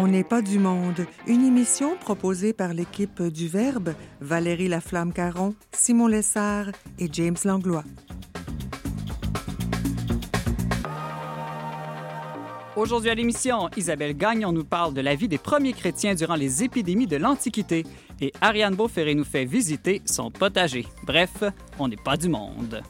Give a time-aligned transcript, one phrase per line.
[0.00, 6.06] On n'est pas du monde, une émission proposée par l'équipe du Verbe, Valérie Laflamme-Caron, Simon
[6.06, 6.66] Lessard
[7.00, 7.82] et James Langlois.
[12.76, 16.62] Aujourd'hui à l'émission, Isabelle Gagnon nous parle de la vie des premiers chrétiens durant les
[16.62, 17.84] épidémies de l'Antiquité
[18.20, 20.86] et Ariane Beauferré nous fait visiter son potager.
[21.08, 21.42] Bref,
[21.80, 22.84] on n'est pas du monde.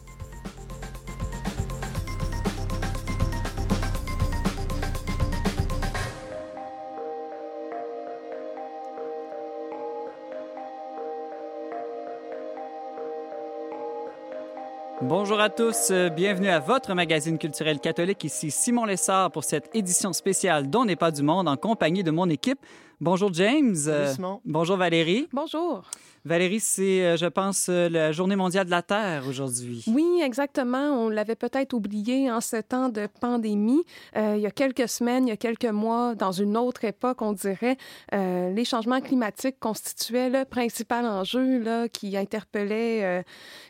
[15.21, 18.23] Bonjour à tous, euh, bienvenue à votre magazine culturel catholique.
[18.23, 22.13] Ici Simon Lessard pour cette édition spéciale dont n'est pas du monde en compagnie de
[22.13, 22.61] mon équipe.
[23.01, 23.75] Bonjour James.
[23.75, 24.41] Simon.
[24.45, 25.27] bonjour Valérie.
[25.33, 25.83] Bonjour.
[26.29, 29.83] Valérie, c'est, euh, je pense, euh, la Journée mondiale de la Terre aujourd'hui.
[29.87, 30.79] Oui, exactement.
[30.79, 33.83] On l'avait peut-être oublié en ce temps de pandémie.
[34.15, 37.23] Euh, il y a quelques semaines, il y a quelques mois, dans une autre époque,
[37.23, 37.79] on dirait,
[38.13, 43.23] euh, les changements climatiques constituaient le principal enjeu là, qui interpellait, euh,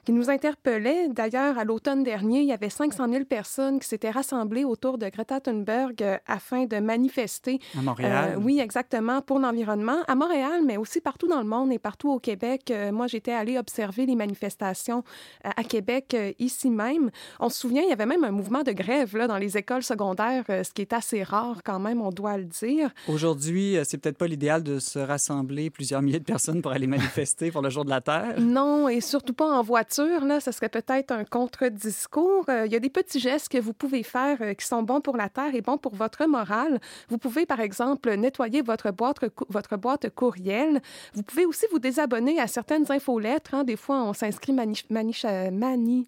[0.04, 1.08] qui nous interpellait.
[1.10, 5.08] D'ailleurs, à l'automne dernier, il y avait 500 000 personnes qui s'étaient rassemblées autour de
[5.08, 7.60] Greta Thunberg afin de manifester.
[7.78, 8.38] À Montréal.
[8.42, 9.98] Oui, exactement, pour l'environnement.
[10.08, 12.47] À Montréal, mais aussi partout dans le monde et partout au Québec.
[12.70, 15.04] Euh, moi, j'étais allée observer les manifestations
[15.44, 17.10] euh, à Québec, euh, ici même.
[17.41, 19.82] On se souvient, il y avait même un mouvement de grève là, dans les écoles
[19.82, 22.91] secondaires, ce qui est assez rare quand même, on doit le dire.
[23.08, 27.50] Aujourd'hui, c'est peut-être pas l'idéal de se rassembler plusieurs milliers de personnes pour aller manifester
[27.50, 28.34] pour le jour de la Terre.
[28.38, 30.24] Non, et surtout pas en voiture.
[30.24, 32.44] Là, ce serait peut-être un contre-discours.
[32.48, 35.28] Il y a des petits gestes que vous pouvez faire qui sont bons pour la
[35.28, 36.80] terre et bons pour votre morale.
[37.08, 40.80] Vous pouvez, par exemple, nettoyer votre boîte, votre boîte courriel.
[41.14, 43.54] Vous pouvez aussi vous désabonner à certaines infolettres.
[43.54, 43.64] Hein.
[43.64, 45.16] Des fois, on s'inscrit mani, mani,
[45.52, 46.06] mani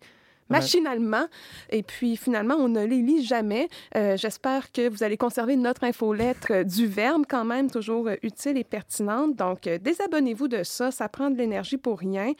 [0.50, 1.26] machinalement.
[1.70, 3.68] Et puis, finalement, on ne les lit jamais.
[3.96, 8.16] Euh, J'espère que vous allez conserver notre infolettre euh, du Verbe, quand même, toujours euh,
[8.22, 9.36] utile et pertinente.
[9.36, 10.90] Donc, désabonnez-vous de ça.
[10.90, 12.32] Ça prend de l'énergie pour rien.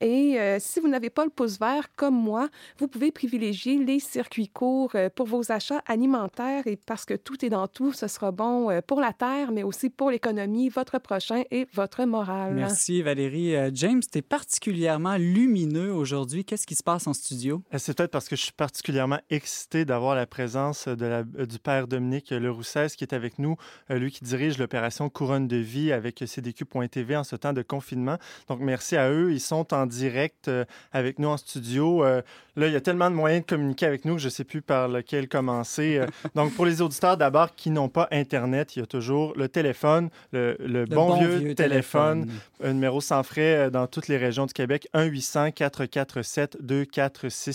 [0.00, 4.00] Et euh, si vous n'avez pas le pouce vert, comme moi, vous pouvez privilégier les
[4.00, 6.66] circuits courts pour vos achats alimentaires.
[6.66, 9.90] Et parce que tout est dans tout, ce sera bon pour la terre, mais aussi
[9.90, 12.54] pour l'économie, votre prochain et votre morale.
[12.54, 13.54] Merci Valérie.
[13.74, 16.44] James, tu es particulièrement lumineux aujourd'hui.
[16.44, 17.57] Qu'est-ce qui se passe en studio?
[17.74, 21.46] Euh, C'est peut-être parce que je suis particulièrement excité d'avoir la présence de la- euh,
[21.46, 23.56] du père Dominique Leroussès qui est avec nous,
[23.90, 28.18] euh, lui qui dirige l'opération Couronne de vie avec CDQ.tv en ce temps de confinement.
[28.48, 29.32] Donc, merci à eux.
[29.32, 30.50] Ils sont en direct
[30.92, 32.04] avec nous en studio.
[32.04, 34.44] Là, il y a tellement de moyens de communiquer avec nous que je ne sais
[34.44, 36.00] plus par lequel commencer.
[36.34, 40.10] Donc, pour les auditeurs d'abord qui n'ont pas Internet, il y a toujours le téléphone,
[40.32, 42.28] le, le bon, vieux, téléphone,
[42.62, 47.47] un numéro sans frais dans toutes les régions du Québec, 1-800-447-2466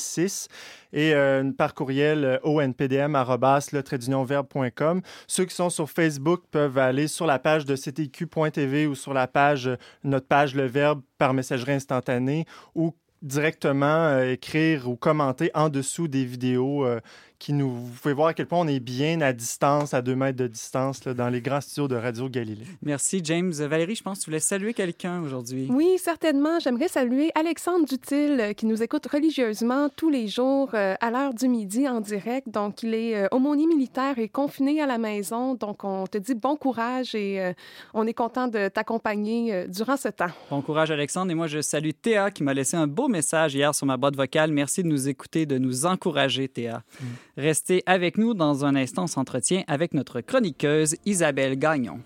[0.93, 3.15] et euh, par courriel euh, onpdm
[4.25, 5.01] verbe.com.
[5.27, 9.27] Ceux qui sont sur Facebook peuvent aller sur la page de ctq.tv ou sur la
[9.27, 12.45] page, euh, notre page Le Verbe par messagerie instantanée
[12.75, 12.93] ou
[13.23, 16.85] directement euh, écrire ou commenter en dessous des vidéos
[17.43, 17.71] qui nous...
[17.75, 20.47] Vous pouvez voir à quel point on est bien à distance, à deux mètres de
[20.47, 22.65] distance, là, dans les grands studios de Radio Galilée.
[22.81, 23.51] Merci James.
[23.51, 25.67] Valérie, je pense que tu voulais saluer quelqu'un aujourd'hui.
[25.69, 26.59] Oui, certainement.
[26.61, 31.33] J'aimerais saluer Alexandre Dutil, euh, qui nous écoute religieusement tous les jours euh, à l'heure
[31.33, 32.47] du midi en direct.
[32.47, 35.55] Donc, il est euh, aumônier militaire et confiné à la maison.
[35.55, 37.51] Donc, on te dit bon courage et euh,
[37.93, 40.31] on est content de t'accompagner euh, durant ce temps.
[40.49, 41.29] Bon courage, Alexandre.
[41.29, 44.15] Et moi, je salue Théa qui m'a laissé un beau message hier sur ma boîte
[44.15, 44.53] vocale.
[44.53, 46.83] Merci de nous écouter, de nous encourager, Théa.
[47.37, 49.03] Restez avec nous dans un instant.
[49.03, 51.99] On s'entretient avec notre chroniqueuse Isabelle Gagnon.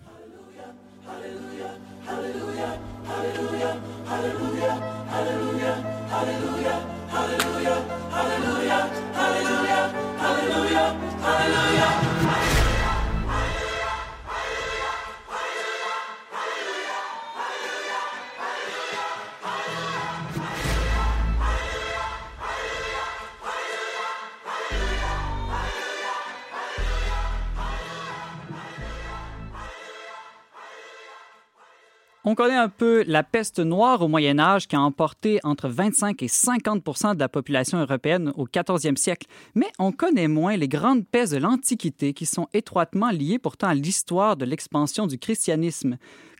[32.29, 36.21] On connaît un peu la peste noire au Moyen Âge qui a emporté entre 25
[36.21, 41.07] et 50% de la population européenne au 14e siècle, mais on connaît moins les grandes
[41.07, 45.95] pestes de l'Antiquité qui sont étroitement liées pourtant à l'histoire de l'expansion du christianisme.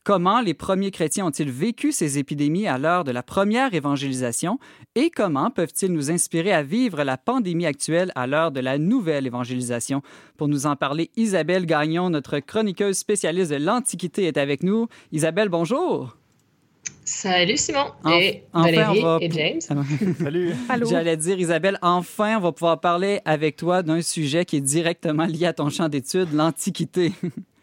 [0.08, 4.58] Comment les premiers chrétiens ont-ils vécu ces épidémies à l'heure de la première évangélisation?
[4.96, 9.28] Et comment peuvent-ils nous inspirer à vivre la pandémie actuelle à l'heure de la nouvelle
[9.28, 10.02] évangélisation?
[10.38, 14.88] Pour nous en parler, Isabelle Gagnon, notre chroniqueuse spécialiste de l'Antiquité, est avec nous.
[15.12, 16.16] Isabelle, bonjour.
[17.04, 19.60] Salut Simon et enfin, Valérie on va- et James.
[20.20, 20.54] Salut!
[20.70, 20.90] Allô?
[20.90, 25.26] J'allais dire, Isabelle, enfin, on va pouvoir parler avec toi d'un sujet qui est directement
[25.26, 27.12] lié à ton champ d'études, l'Antiquité.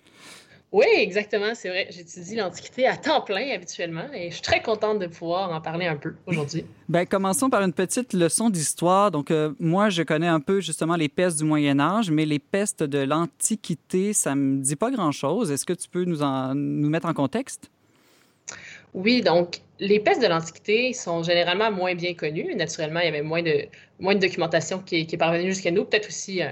[0.75, 1.87] Oui, exactement, c'est vrai.
[1.91, 5.87] J'étudie l'Antiquité à temps plein habituellement et je suis très contente de pouvoir en parler
[5.87, 6.65] un peu aujourd'hui.
[6.89, 9.13] Ben, commençons par une petite leçon d'histoire.
[9.13, 12.41] Donc, euh, moi, je connais un peu justement les pestes du Moyen Âge, mais les
[12.41, 15.53] pestes de l'Antiquité, ça me dit pas grand-chose.
[15.53, 17.71] Est-ce que tu peux nous, en, nous mettre en contexte?
[18.95, 22.53] Oui, donc les pestes de l'Antiquité sont généralement moins bien connues.
[22.57, 23.67] Naturellement, il y avait moins de,
[24.01, 26.43] moins de documentation qui, est parvenue jusqu'à nous, peut-être aussi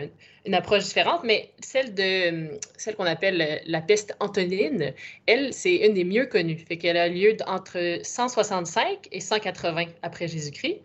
[0.44, 4.92] une approche différente, mais celle, de, celle qu'on appelle la peste antonine,
[5.26, 6.58] elle, c'est une des mieux connues.
[6.58, 10.80] Fait qu'elle a lieu entre 165 et 180 après Jésus-Christ.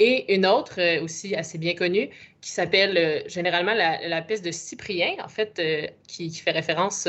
[0.00, 2.10] Et une autre euh, aussi assez bien connue
[2.40, 7.08] qui s'appelle euh, généralement la, peste de Cyprien, en fait, euh, qui, fait référence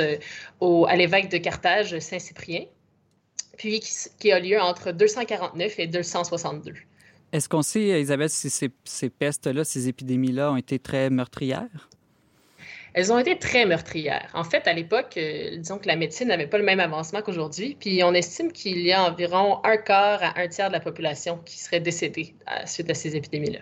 [0.60, 2.66] au, à l'évêque de Carthage, Saint Cyprien
[3.60, 3.82] puis
[4.20, 6.74] qui, a lieu entre 249 et 262.
[7.32, 11.90] Est-ce qu'on sait, Isabelle, si ces, pestes-là, ces épidémies-là ont été très meurtrières?
[12.94, 14.32] Elles ont été très meurtrières.
[14.34, 17.78] En fait, à l'époque, euh, disons que la médecine n'avait pas le même avancement qu'aujourd'hui,
[17.80, 21.40] puis on estime qu'il y a environ un quart à un tiers de la population
[21.46, 23.60] qui serait décédée à, suite à ces épidémies-là.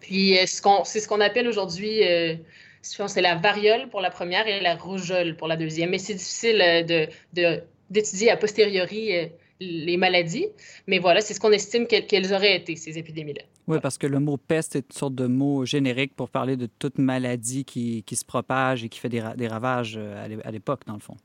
[0.00, 2.36] Puis euh, c'est ce qu'on appelle aujourd'hui, euh,
[2.80, 5.90] c'est la variole pour la première et la rougeole pour la deuxième.
[5.90, 6.58] Mais c'est difficile
[6.88, 9.30] de, de d'étudier a posteriori
[9.60, 10.46] les maladies,
[10.86, 13.42] mais voilà, c'est ce qu'on estime qu'elles auraient été, ces épidémies-là.
[13.66, 16.66] Oui, parce que le mot peste est une sorte de mot générique pour parler de
[16.78, 20.80] toute maladie qui, qui se propage et qui fait des, des ravages euh, à l'époque,
[20.86, 21.16] dans le fond.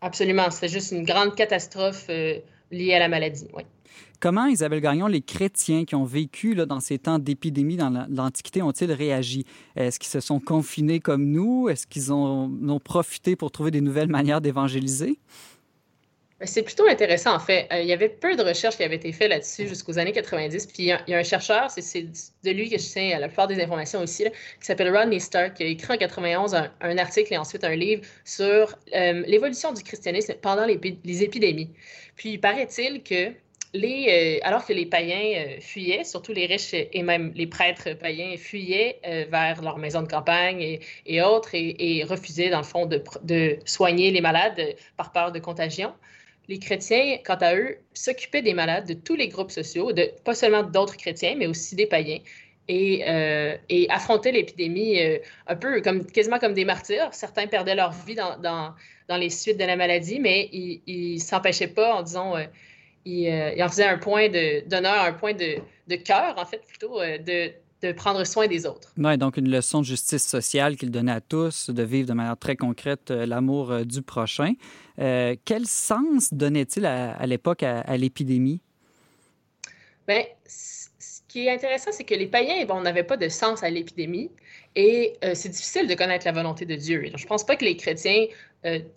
[0.00, 2.38] Absolument, c'est juste une grande catastrophe euh,
[2.72, 3.62] liée à la maladie, oui.
[4.18, 8.62] Comment, Isabelle Gagnon, les chrétiens qui ont vécu là, dans ces temps d'épidémie dans l'Antiquité
[8.62, 9.44] ont-ils réagi?
[9.74, 11.68] Est-ce qu'ils se sont confinés comme nous?
[11.68, 15.18] Est-ce qu'ils ont, ont profité pour trouver des nouvelles manières d'évangéliser?
[16.42, 17.68] Ben, c'est plutôt intéressant, en fait.
[17.72, 20.66] Euh, il y avait peu de recherches qui avaient été faites là-dessus jusqu'aux années 90.
[20.66, 23.62] Puis il y, a, un chercheur, c'est de lui que je tiens la plupart des
[23.62, 27.62] informations aussi, qui s'appelle Rodney Stark, qui a écrit en 91 un, article et ensuite
[27.62, 31.70] un livre sur euh, l'évolution du christianisme pendant les, épidémies.
[32.16, 33.30] Puis paraît-il que
[33.72, 38.34] les, euh, alors que les païens fuyaient, surtout les riches et même les prêtres païens
[38.36, 38.98] fuyaient
[39.30, 44.10] vers leurs maisons de campagne et, autres et, refusaient, dans le fond, de, de, soigner
[44.10, 45.94] les malades par peur de contagion
[46.48, 50.34] les chrétiens, quant à eux, s'occupaient des malades de tous les groupes sociaux, de, pas
[50.34, 52.18] seulement d'autres chrétiens, mais aussi des païens,
[52.68, 53.56] et, euh,
[53.88, 57.12] affrontaient l'épidémie euh, un peu comme, quasiment comme des martyrs.
[57.12, 61.94] Certains perdaient leur vie dans les suites de la maladie, mais ils ne s'empêchaient pas
[61.94, 62.44] en disant, euh,
[63.04, 65.56] ils, en faisaient un point d'honneur, un point de,
[65.88, 67.52] de cœur, en fait, plutôt, de,
[67.82, 68.92] de prendre soin des autres.
[68.96, 72.36] Oui, donc une leçon de justice sociale qu'il donnait à tous, de vivre de manière
[72.36, 74.54] très concrète euh, l'amour euh, du prochain.
[75.00, 78.60] Euh, quel sens donnait-il à, l'époque à, l'épidémie?
[80.06, 83.70] Bien, ce qui est intéressant, c'est que les païens, bon, n'avaient pas de sens à
[83.70, 84.30] l'épidémie
[84.74, 87.02] et c'est difficile de connaître la volonté de Dieu.
[87.14, 88.26] je ne pense pas que les chrétiens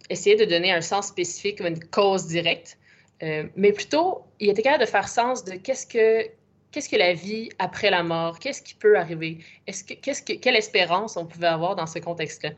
[0.09, 2.77] essayaient de donner un sens spécifique ou une cause directe,
[3.21, 6.29] mais plutôt, ils étaient capables de faire sens de qu'est-ce que
[6.75, 8.37] qu'est-ce que la vie après la mort?
[8.37, 9.37] Qu'est-ce qui peut arriver?
[10.41, 12.49] Quelle espérance on pouvait avoir dans ce contexte-là?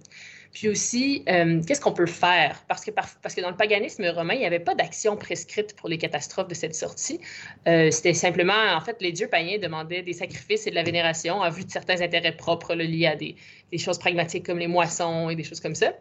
[0.54, 2.64] Puis aussi, euh, qu'est-ce qu'on peut faire?
[2.68, 6.48] Parce que, dans le paganisme romain, il n'y avait pas d'action prescrite pour les catastrophes
[6.48, 7.20] de cette sortie.
[7.68, 11.36] Euh, c'était simplement, en fait, les dieux païens demandaient des sacrifices et de la vénération
[11.36, 13.36] en vue de certains intérêts propres liés à des,
[13.72, 15.94] des, choses pragmatiques comme les moissons et des choses comme ça.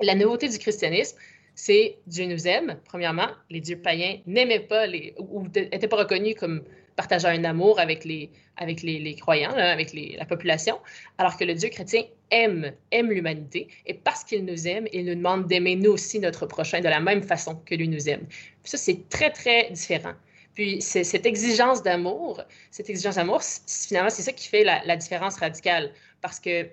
[0.00, 1.16] La nouveauté du christianisme,
[1.56, 3.28] c'est Dieu nous aime, premièrement.
[3.50, 6.62] Les dieux païens n'aimaient pas les, ou n'étaient pas reconnus comme
[6.96, 10.78] partageant un amour avec les, avec les, croyants, avec la population,
[11.18, 15.14] alors que le Dieu chrétien aime, aime l'humanité, et parce qu'il nous aime, il nous
[15.14, 18.26] demande d'aimer nous aussi notre prochain de la même façon que lui nous aime.
[18.64, 20.14] ça, c'est très, très différent.
[20.54, 25.92] Puis cette exigence d'amour, cette exigence d'amour, finalement, c'est ça qui fait la, différence radicale,
[26.20, 26.68] parce que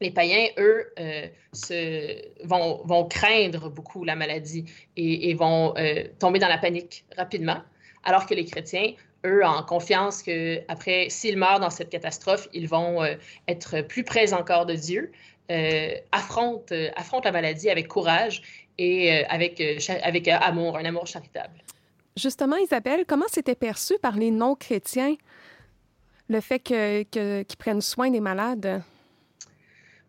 [0.00, 4.64] les païens, eux, euh, se, vont, vont, craindre beaucoup la maladie
[4.96, 7.62] et, vont euh, tomber dans la panique rapidement,
[8.04, 8.92] alors que les chrétiens
[9.28, 13.14] eux, en confiance que après, s'ils meurent dans cette catastrophe, ils vont euh,
[13.46, 15.12] être plus près encore de Dieu,
[15.50, 16.90] euh, affrontent, euh,
[17.24, 18.42] la maladie avec courage
[18.78, 19.60] et avec,
[20.04, 21.64] avec amour, un amour charitable.
[22.16, 25.16] Justement, Isabelle, comment c'était perçu par les non-chrétiens
[26.28, 28.82] le fait qu'ils que, prennent soin des malades?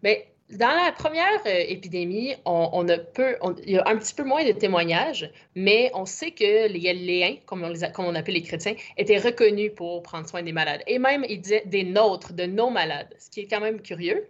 [0.04, 0.16] Bien,
[0.52, 5.92] dans la première euh, épidémie, il y a un petit peu moins de témoignages, mais
[5.94, 10.42] on sait que les Galiléens, comme on, appelle les chrétiens, étaient reconnus pour prendre soin
[10.42, 10.82] des malades.
[10.88, 14.28] Et même, ils disaient des nôtres, de nos malades, ce qui est quand même curieux.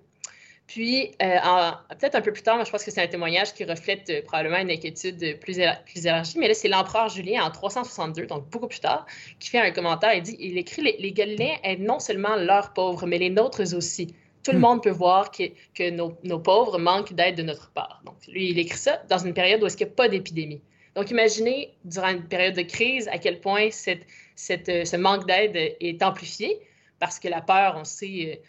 [0.68, 4.10] Puis, euh, peut-être un peu plus tard, je pense que c'est un témoignage qui reflète
[4.10, 8.68] euh, probablement une inquiétude plus, élargie, mais là, c'est l'empereur Julien en 362, donc beaucoup
[8.68, 9.06] plus tard,
[9.40, 10.14] qui fait un commentaire.
[10.14, 13.74] Il dit, il écrit, les, les Galiléens aident non seulement leurs pauvres, mais les nôtres
[13.74, 14.62] aussi Tout le hmm.
[14.62, 15.44] monde peut voir que,
[15.74, 18.02] que nos, nos, pauvres manquent d'aide de notre part.
[18.06, 20.62] Donc, lui, il écrit ça dans une période où il n'y a pas d'épidémie.
[20.96, 24.06] Donc, imaginez, durant une période de crise, à quel point cette,
[24.36, 26.60] cette, euh, ce manque d'aide est amplifié
[27.00, 28.44] parce que la peur, on sait,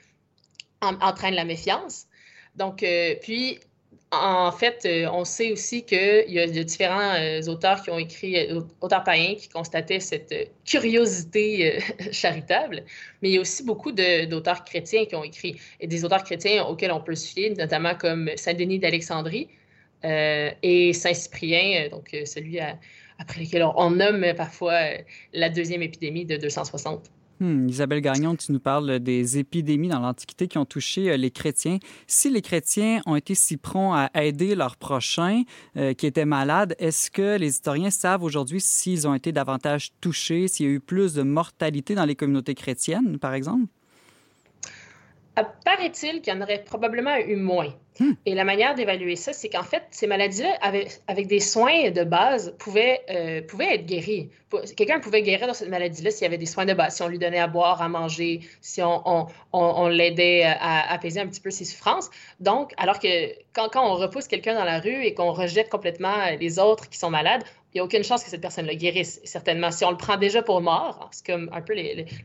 [0.82, 2.06] euh, entraîne la méfiance.
[2.56, 3.60] Donc, euh, puis,
[4.12, 7.14] en fait, on sait aussi qu'il y a différents
[7.46, 8.48] auteurs qui ont écrit,
[8.80, 12.82] auteurs païens, qui constataient cette curiosité charitable,
[13.22, 16.64] mais il y a aussi beaucoup d'auteurs chrétiens qui ont écrit, et des auteurs chrétiens
[16.64, 19.48] auxquels on peut se fier, notamment comme Saint-Denis d'Alexandrie,
[20.04, 22.58] euh, et Saint-Cyprien, euh, donc euh, celui
[23.18, 24.80] après lequel on, nomme parfois
[25.34, 27.10] la deuxième épidémie de 260.
[27.40, 31.78] Hmm, Isabelle Gagnon, tu nous parles des épidémies dans l'Antiquité qui ont touché les chrétiens.
[32.06, 35.44] Si les chrétiens ont été si prompts à aider leurs prochains
[35.96, 40.66] qui étaient malades, est-ce que les historiens savent aujourd'hui s'ils ont été davantage touchés, s'il
[40.66, 43.66] y a eu plus de mortalité dans les communautés chrétiennes, par exemple?
[45.64, 47.72] Paraît-il qu'il y en aurait probablement eu moins.
[48.00, 48.12] Hmm.
[48.24, 52.54] Et la manière d'évaluer ça, c'est qu'en fait, ces maladies-là, avec, des soins de base,
[52.58, 54.30] pouvaient, euh, pouvaient être guéries.
[54.74, 57.08] Quelqu'un pouvait guérir dans cette maladie-là s'il y avait des soins de base, si on
[57.08, 61.42] lui donnait à boire, à manger, si on, on, on, l'aidait à apaiser un petit
[61.42, 62.10] peu ses souffrances.
[62.40, 66.16] Donc, alors que quand, quand on repousse quelqu'un dans la rue et qu'on rejette complètement
[66.40, 69.20] les autres qui sont malades, il n'y a aucune chance que cette personne le guérisse,
[69.22, 69.70] certainement.
[69.70, 71.74] Si on le prend déjà pour mort, c'est comme un peu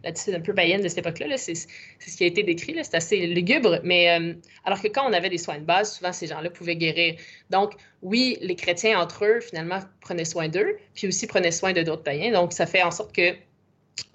[0.04, 3.28] l'attitude un peu païenne de cette époque-là, c'est, ce qui a été décrit, c'est assez
[3.28, 6.76] lugubre, mais euh, alors que quand on avait des soins base, souvent ces gens-là pouvaient
[6.76, 7.16] guérir.
[7.50, 11.82] Donc, oui, les chrétiens entre eux, finalement, prenaient soin d'eux, puis aussi prenaient soin de
[11.82, 12.32] d'autres païens.
[12.32, 13.36] Donc, ça fait en sorte qu'ils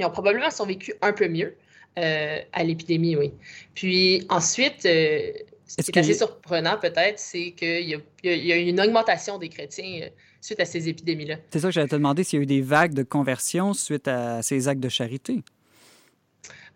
[0.05, 1.57] ont probablement survécu un peu mieux
[1.99, 3.33] euh, à l'épidémie, oui.
[3.75, 5.33] Puis ensuite, euh,
[5.67, 9.49] ce qui est assez surprenant peut-être, c'est qu'il y, y, a eu une augmentation des
[9.49, 10.09] chrétiens
[10.41, 11.37] suite à ces épidémies-là.
[11.53, 14.09] C'est ça que j'allais te demander s'il y a eu des vagues de conversion suite
[14.09, 15.43] à ces actes de charité?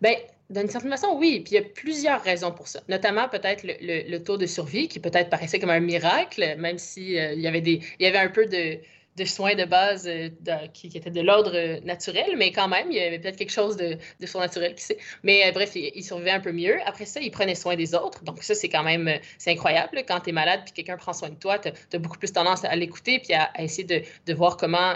[0.01, 0.15] Bien,
[0.49, 1.41] d'une certaine façon, oui.
[1.41, 2.81] Puis il y a plusieurs raisons pour ça.
[2.87, 7.33] Notamment peut-être le, taux de survie qui peut-être paraissait comme un miracle, même s'il euh,
[7.33, 8.79] y il y avait un peu de,
[9.15, 10.29] de soins de base euh,
[10.73, 13.51] qui, qui, étaient de l'ordre euh, naturel, mais quand même, il y avait peut-être quelque
[13.51, 14.97] chose de, de surnaturel qui sait.
[15.23, 16.77] Mais euh, bref, il, il, survivait un peu mieux.
[16.85, 18.23] Après ça, il prenait soin des autres.
[18.23, 20.03] Donc ça, c'est quand même, c'est incroyable.
[20.07, 22.65] Quand tu es malade puis quelqu'un prend soin de toi, tu as, beaucoup plus tendance
[22.65, 24.95] à l'écouter puis à, essayer de, de, voir comment,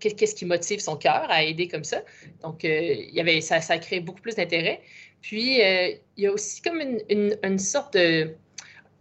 [0.00, 2.02] qu'est-ce qui motive son cœur à aider comme ça.
[2.42, 4.80] Donc, il y avait, ça, ça a créé beaucoup plus d'intérêt.
[5.20, 8.34] Puis, il y a aussi comme une, une, une sorte de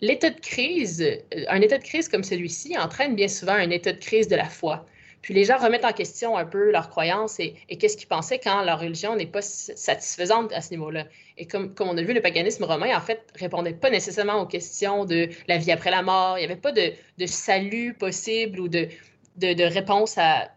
[0.01, 3.93] l'état de crise, euh, un état de crise comme celui-ci entraîne bien souvent un état
[3.93, 4.85] de crise de la foi.
[5.21, 8.63] Puis les gens remettent en question un peu leurs croyances et, qu'est-ce qu'ils pensaient quand
[8.63, 11.05] leur religion n'est pas satisfaisante à ce niveau-là.
[11.37, 14.45] Et comme, comme on a vu, le paganisme romain, en fait, répondait pas nécessairement aux
[14.45, 16.37] questions de la vie après la mort.
[16.37, 18.87] Il n'y avait pas de, de, salut possible ou de,
[19.35, 20.51] de, réponse à,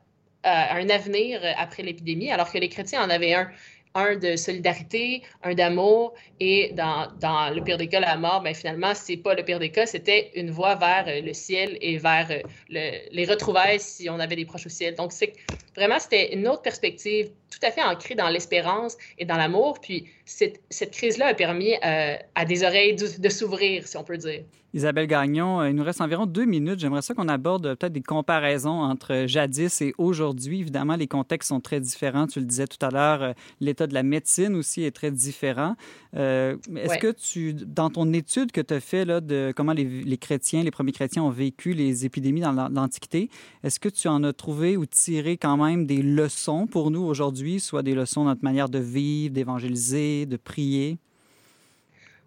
[0.44, 3.50] un avenir après l'épidémie, alors que les chrétiens en avaient un
[3.94, 8.54] un de solidarité, un d'amour, et dans, dans, le pire des cas, la mort, ben
[8.54, 11.98] finalement, c'est pas le pire des cas, c'était une voie vers euh, le ciel et
[11.98, 14.94] vers euh, les retrouvailles si on avait des proches au ciel.
[14.94, 15.32] Donc, c'est
[15.76, 19.80] vraiment, c'était une autre perspective tout à fait ancrée dans l'espérance et dans l'amour.
[19.80, 24.16] Puis, cette, cette crise-là a permis euh, à des oreilles de s'ouvrir, si on peut
[24.16, 24.42] dire.
[24.72, 26.78] Isabelle Gagnon, euh, il nous reste environ deux minutes.
[26.78, 30.60] J'aimerais ça qu'on aborde euh, peut-être des comparaisons entre jadis et aujourd'hui.
[30.60, 32.28] Évidemment, les contextes sont très différents.
[32.28, 35.74] Tu le disais tout à l'heure, l'état de la médecine aussi est très différent.
[36.12, 40.18] Est-ce que tu, dans ton étude que tu as fait là, de comment les, les,
[40.18, 43.28] chrétiens, les premiers chrétiens ont vécu les épidémies dans l'Antiquité,
[43.64, 47.82] est-ce que tu en as trouvé ou tiré quand des leçons pour nous aujourd'hui, soit
[47.82, 50.98] des leçons de notre manière de vivre, d'évangéliser, de prier?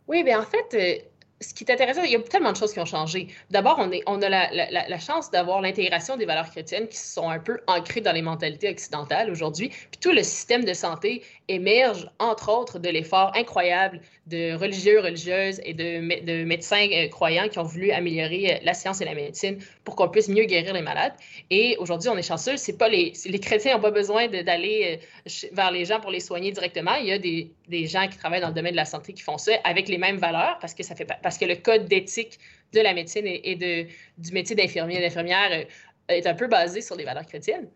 [0.08, 1.08] Oui, bien en fait,
[1.44, 3.28] ce qui est intéressant, il y a tellement de choses qui ont changé.
[3.50, 7.40] D'abord, on, on a la, la, chance d'avoir l'intégration des valeurs chrétiennes qui sont un
[7.40, 9.70] peu ancrées dans les mentalités occidentales aujourd'hui.
[9.70, 15.60] Puis tout le système de santé émerge, entre autres, de l'effort incroyable de religieux, religieuses
[15.66, 19.16] et de, de médecins euh, croyants qui ont voulu améliorer euh, la science et la
[19.16, 21.14] médecine pour qu'on puisse mieux guérir les malades.
[21.50, 22.56] Et aujourd'hui, on est chanceux.
[22.56, 26.22] C'est pas les, les chrétiens n'ont pas besoin d'aller euh, vers les gens pour les
[26.22, 26.96] soigner directement.
[26.96, 29.24] Il y a des, des, gens qui travaillent dans le domaine de la santé qui
[29.24, 32.40] font ça avec les mêmes valeurs parce que ça fait parce que le code d'éthique
[32.72, 33.88] de la médecine et, de,
[34.18, 35.66] du métier d'infirmier et d'infirmière
[36.08, 37.68] est un peu basé sur les valeurs chrétiennes.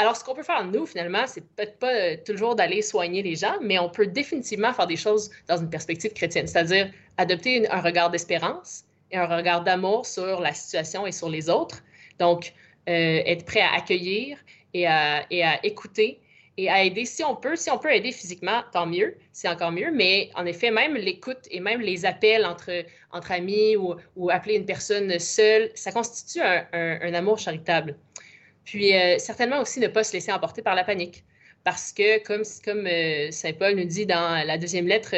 [0.00, 3.36] Alors, ce qu'on peut faire, nous, finalement, c'est peut-être pas euh, toujours d'aller soigner les
[3.36, 7.82] gens, mais on peut définitivement faire des choses dans une perspective chrétienne, c'est-à-dire adopter un
[7.82, 11.82] regard d'espérance et un regard d'amour sur la situation et sur les autres.
[12.18, 12.54] Donc,
[12.88, 14.38] euh, être prêt à accueillir
[14.72, 15.26] et à,
[15.64, 16.22] écouter
[16.56, 17.56] et à aider si on peut.
[17.56, 19.90] Si on peut aider physiquement, tant mieux, c'est encore mieux.
[19.92, 22.72] Mais en effet, même l'écoute et même les appels entre,
[23.30, 27.96] amis ou, appeler une personne seule, ça constitue un amour charitable.
[28.70, 31.24] Puis euh, certainement aussi ne pas se laisser emporter par la panique.
[31.64, 35.14] Parce que, comme, comme euh, Saint Paul nous dit dans la deuxième lettre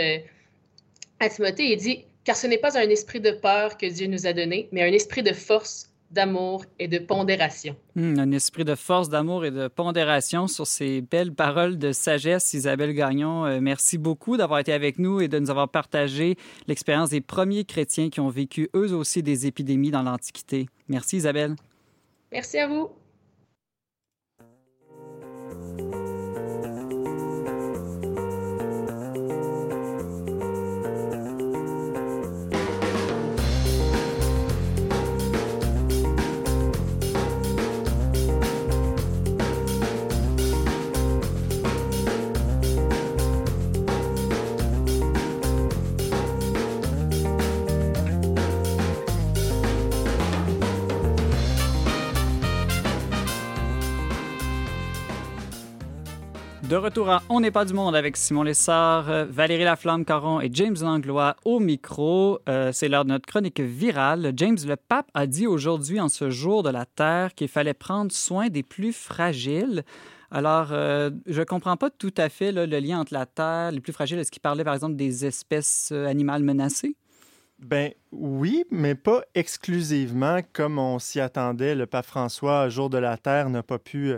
[1.20, 4.26] à Timothée, il dit Car ce n'est pas un esprit de peur que Dieu nous
[4.26, 7.74] a donné, mais un esprit de force, d'amour et de pondération.
[7.96, 12.54] Hmm, un esprit de force, d'amour et de pondération sur ces belles paroles de sagesse.
[12.54, 16.36] Isabelle Gagnon, euh, merci beaucoup d'avoir été avec nous et de nous avoir partagé
[16.68, 20.66] l'expérience des premiers chrétiens qui ont vécu eux aussi des épidémies dans l'Antiquité.
[20.88, 21.56] Merci Isabelle.
[22.30, 22.90] Merci à vous.
[56.72, 60.48] De retour à On n'est pas du monde avec Simon Lessard, euh, Valérie Laflamme-Caron et
[60.54, 62.38] James Langlois au micro.
[62.48, 64.32] Euh, c'est l'heure de notre chronique virale.
[64.36, 68.10] James, le pape a dit aujourd'hui, en ce jour de la Terre, qu'il fallait prendre
[68.10, 69.84] soin des plus fragiles.
[70.30, 73.80] Alors, euh, je ne comprends pas tout à fait le lien entre la Terre, les
[73.80, 74.18] plus fragiles.
[74.18, 76.96] Est-ce qu'il parlait, par exemple, des espèces animales menacées?
[77.58, 81.74] Ben oui, mais pas exclusivement comme on s'y attendait.
[81.74, 84.14] Le pape François, jour de la Terre, n'a pas pu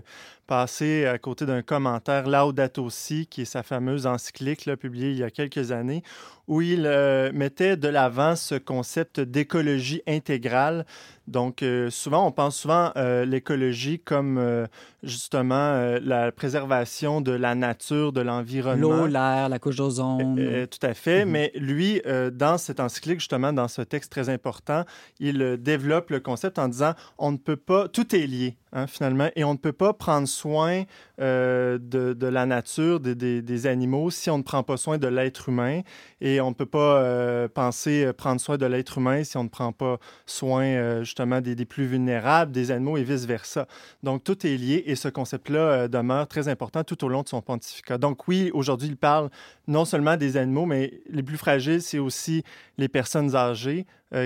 [0.47, 5.19] passer à côté d'un commentaire Laudato Si, qui est sa fameuse encyclique là, publiée il
[5.19, 6.03] y a quelques années,
[6.47, 10.85] où il euh, mettait de l'avant ce concept d'écologie intégrale.
[11.27, 14.67] Donc, euh, souvent, on pense souvent euh, l'écologie comme
[15.03, 18.97] justement la préservation de la nature, de l'environnement.
[18.97, 20.67] L'eau, l'air, la couche d'ozone.
[20.71, 21.25] tout à fait.
[21.25, 21.31] Mhm.
[21.31, 24.85] Mais lui, dans cette encyclique, justement, dans ce texte très important,
[25.21, 28.57] il développe le concept en disant on ne peut pas, tout est lié.
[28.77, 30.83] Hein, finalement, et on ne peut pas prendre soin
[31.21, 35.83] euh, de, la nature, des, animaux, si on ne prend pas soin de l'être humain.
[36.21, 39.49] Et on ne peut pas euh, penser prendre soin de l'être humain si on ne
[39.49, 43.69] prend pas soin euh, justement des, plus vulnérables, des animaux et vice-versa.
[44.03, 47.43] Donc tout est lié et ce concept-là demeure très important tout au long de son
[47.43, 47.97] pontificat.
[47.97, 49.31] Donc oui, aujourd'hui, il parle
[49.69, 52.43] non seulement des animaux, mais les plus fragiles, c'est aussi
[52.77, 53.74] les personnes âgées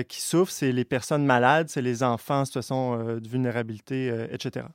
[0.07, 4.65] qui souffrent, c'est les personnes malades, c'est les enfants en situation de vulnérabilité, etc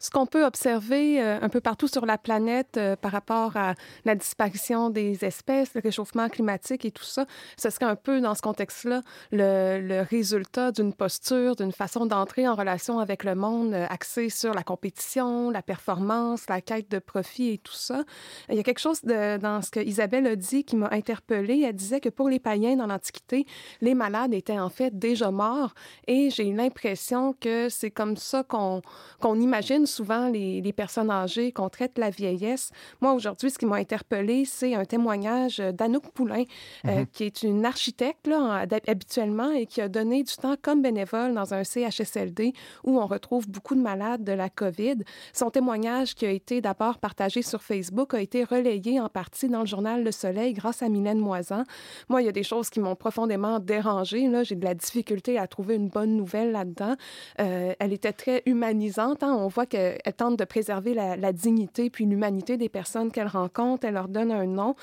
[0.00, 3.74] ce qu'on peut observer euh, un peu partout sur la planète euh, par rapport à
[4.06, 7.26] la disparition des espèces, le réchauffement climatique et tout ça,
[7.58, 12.54] ce serait un peu dans ce contexte-là le, résultat d'une posture, d'une façon d'entrer en
[12.54, 17.50] relation avec le monde euh, axée sur la compétition, la performance, la quête de profit
[17.50, 18.02] et tout ça.
[18.48, 21.64] Il y a quelque chose dans ce que Isabelle a dit qui m'a interpellée.
[21.66, 23.44] Elle disait que pour les païens dans l'Antiquité,
[23.82, 25.74] les malades étaient en fait déjà morts
[26.06, 28.80] et j'ai l'impression que c'est comme ça qu'on
[29.20, 32.70] qu'on imagine souvent les, personnes âgées, qu'on traite la vieillesse.
[33.00, 36.44] Moi, aujourd'hui, ce qui m'a interpellée, c'est un témoignage d'Anouk Poulain,
[36.86, 37.06] euh, mhm.
[37.08, 41.52] qui est une architecte là, habituellement et qui a donné du temps comme bénévole dans
[41.54, 42.52] un CHSLD
[42.84, 44.98] où on retrouve beaucoup de malades de la COVID.
[45.32, 49.60] Son témoignage, qui a été d'abord partagé sur Facebook, a été relayé en partie dans
[49.60, 51.64] le journal Le Soleil grâce à Mylène Moisan.
[52.08, 54.30] Moi, il y a des choses qui m'ont profondément dérangée.
[54.44, 56.94] J'ai de la difficulté à trouver une bonne nouvelle là-dedans.
[57.40, 59.22] Euh, elle était très humanisante.
[59.22, 59.34] Hein.
[59.38, 63.86] On voit que elle tente de préserver la, dignité puis l'humanité des personnes qu'elle rencontre.
[63.86, 64.74] Elle leur donne un nom.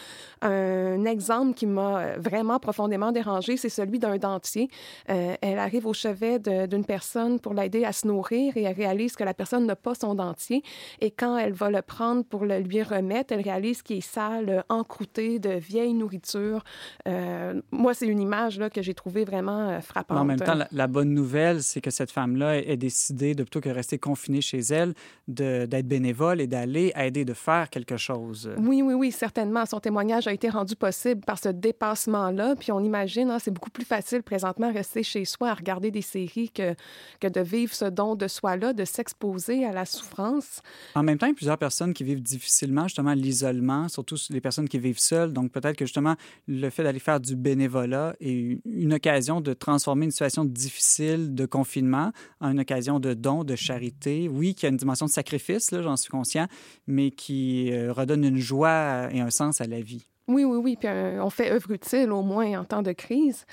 [0.42, 4.70] Un exemple qui m'a vraiment profondément dérangée, c'est celui d'un dentier.
[5.10, 9.16] Euh, elle arrive au chevet d'une personne pour l'aider à se nourrir et elle réalise
[9.16, 10.64] que la personne n'a pas son dentier.
[11.02, 14.64] Et quand elle va le prendre pour le lui remettre, elle réalise qu'il est sale,
[14.70, 16.64] encrouté de vieille nourriture.
[17.08, 20.18] Euh, moi, c'est une image là, que j'ai trouvée vraiment frappante.
[20.18, 23.62] en même temps, la, la bonne nouvelle, c'est que cette femme-là ait décidé de plutôt
[23.62, 24.87] que rester confinée chez elle,
[25.28, 28.50] d'être bénévole et d'aller aider, de faire quelque chose.
[28.58, 29.66] Oui, oui, oui, certainement.
[29.66, 32.56] Son témoignage a été rendu possible par ce dépassement-là.
[32.56, 36.02] Puis on imagine, hein, c'est beaucoup plus facile présentement rester chez soi à regarder des
[36.02, 36.76] séries que,
[37.20, 40.62] que de vivre ce don de soi-là, de s'exposer à la souffrance.
[40.96, 44.42] En même temps, il y a plusieurs personnes qui vivent difficilement justement l'isolement, surtout les
[44.42, 45.34] personnes qui vivent seules.
[45.34, 46.16] Donc peut-être que justement
[46.48, 51.46] le fait d'aller faire du bénévolat est une occasion de transformer une situation difficile de
[51.46, 54.30] confinement en une occasion de don, de charité.
[54.30, 56.48] Oui, qu'il y a une dimension de sacrifice, j'en suis conscient,
[56.88, 60.08] mais qui euh, redonne une joie et un sens à la vie.
[60.28, 60.76] Oui, oui, oui.
[60.78, 63.46] Puis euh, on fait œuvre utile au moins en temps de crise.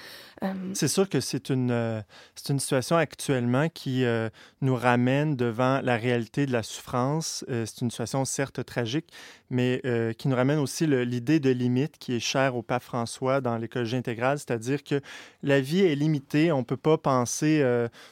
[0.43, 2.01] Euh, c'est sûr que c'est une, euh,
[2.49, 4.05] une situation actuellement qui
[4.61, 7.45] nous ramène devant la réalité de la souffrance.
[7.49, 9.07] c'est une situation certes tragique,
[9.51, 9.81] mais
[10.19, 13.97] qui nous ramène aussi l'idée de limite qui est chère au pape François dans l'écologie
[13.97, 15.01] intégrale, c'est-à-dire que
[15.43, 16.53] la vie est limitée.
[16.53, 17.65] On ne peut pas penser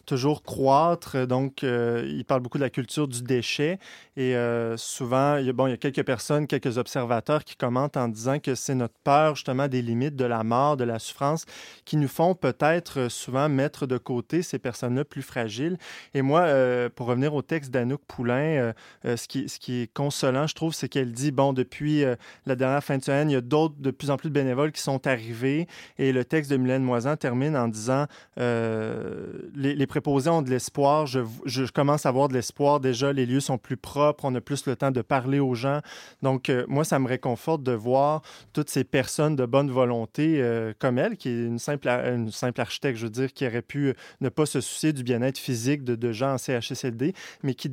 [0.07, 1.27] toujours croître.
[1.27, 3.79] Donc, il parle beaucoup de la culture du déchet.
[4.17, 4.35] Et
[4.77, 8.75] souvent, bon, il y a quelques personnes, quelques observateurs qui commentent en disant que c'est
[8.75, 11.45] notre peur justement des limites, de la mort, de la souffrance,
[11.85, 15.79] qui nous font peut-être souvent mettre de côté ces personnes-là plus fragiles.
[16.15, 16.47] Et moi,
[16.95, 18.73] pour revenir au texte d'Anouk Poulain,
[19.05, 22.05] ce, qui, ce qui est consolant, je trouve, c'est qu'elle dit, bon, depuis
[22.47, 24.73] la dernière fin de semaine, il y a d'autres, de plus en plus de bénévoles
[24.73, 25.67] qui sont arrivés.
[25.99, 31.07] Et le texte de Mylène Moisan termine en disant, les, les, préposés ont de l'espoir,
[31.07, 34.41] je, je, commence à avoir de l'espoir déjà, les lieux sont plus propres, on a
[34.41, 35.81] plus le temps de parler aux gens.
[36.23, 40.73] Donc, euh, moi, ça me réconforte de voir toutes ces personnes de bonne volonté euh,
[40.79, 43.95] comme elle, qui est une simple, une simple architecte, je veux dire, qui aurait pu
[44.21, 47.71] ne pas se soucier du bien-être physique de, gens en CHSLD, mais qui,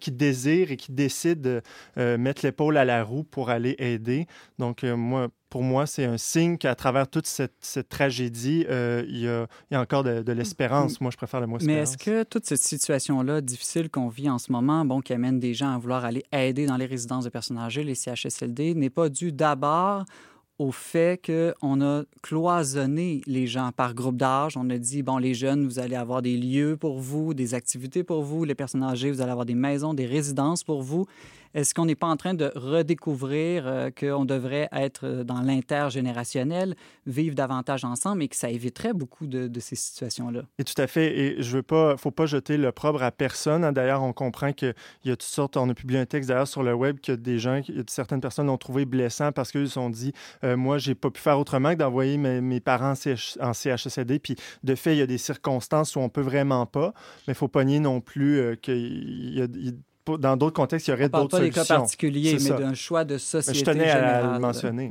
[0.00, 1.62] qui désire et qui décide de
[1.98, 4.26] euh, mettre l'épaule à la roue pour aller aider.
[4.58, 9.28] Donc, moi, pour moi, c'est un signe qu'à travers toute cette, tragédie, euh, il, y
[9.28, 9.46] a,
[9.78, 10.98] encore de, l'espérance.
[10.98, 11.76] Moi, je préfère le mot espérance.
[11.76, 15.38] Mais est-ce que toute cette situation-là difficile qu'on vit en ce moment, bon, qui amène
[15.38, 18.88] des gens à vouloir aller aider dans les résidences de personnes âgées, les CHSLD, n'est
[18.88, 20.06] pas dû d'abord
[20.58, 24.56] au fait qu'on a cloisonné les gens par groupe d'âge?
[24.56, 28.04] On a dit, bon, les jeunes, vous allez avoir des lieux pour vous, des activités
[28.04, 28.46] pour vous.
[28.46, 31.04] Les personnes âgées, vous allez avoir des maisons, des résidences pour vous.
[31.54, 36.74] Est-ce qu'on n'est pas en train de redécouvrir euh, qu'on devrait être euh, dans l'intergénérationnel,
[37.06, 40.42] vivre davantage ensemble et que ça éviterait beaucoup de, ces situations-là?
[40.58, 41.18] Et tout à fait.
[41.18, 43.64] Et je veux pas, faut pas jeter l'opprobre à personne.
[43.64, 43.72] Hein.
[43.72, 45.56] D'ailleurs, on comprend qu'il y a toutes sortes.
[45.56, 48.58] On a publié un texte d'ailleurs sur le web que des gens, certaines personnes ont
[48.58, 50.12] trouvé blessant parce qu'ils se sont dit,
[50.44, 52.94] euh, moi, j'ai pas pu faire autrement que d'envoyer mes, parents
[53.40, 54.18] en, CHSLD.
[54.18, 56.94] Puis de fait, il y a des circonstances où on peut vraiment pas,
[57.26, 59.46] mais il faut pas nier non plus qu'il y a
[60.18, 61.52] dans d'autres contextes, il y aurait d'autres solutions.
[61.54, 64.90] pas des cas particuliers, mais d'un choix de société mais je tenais à le mentionner.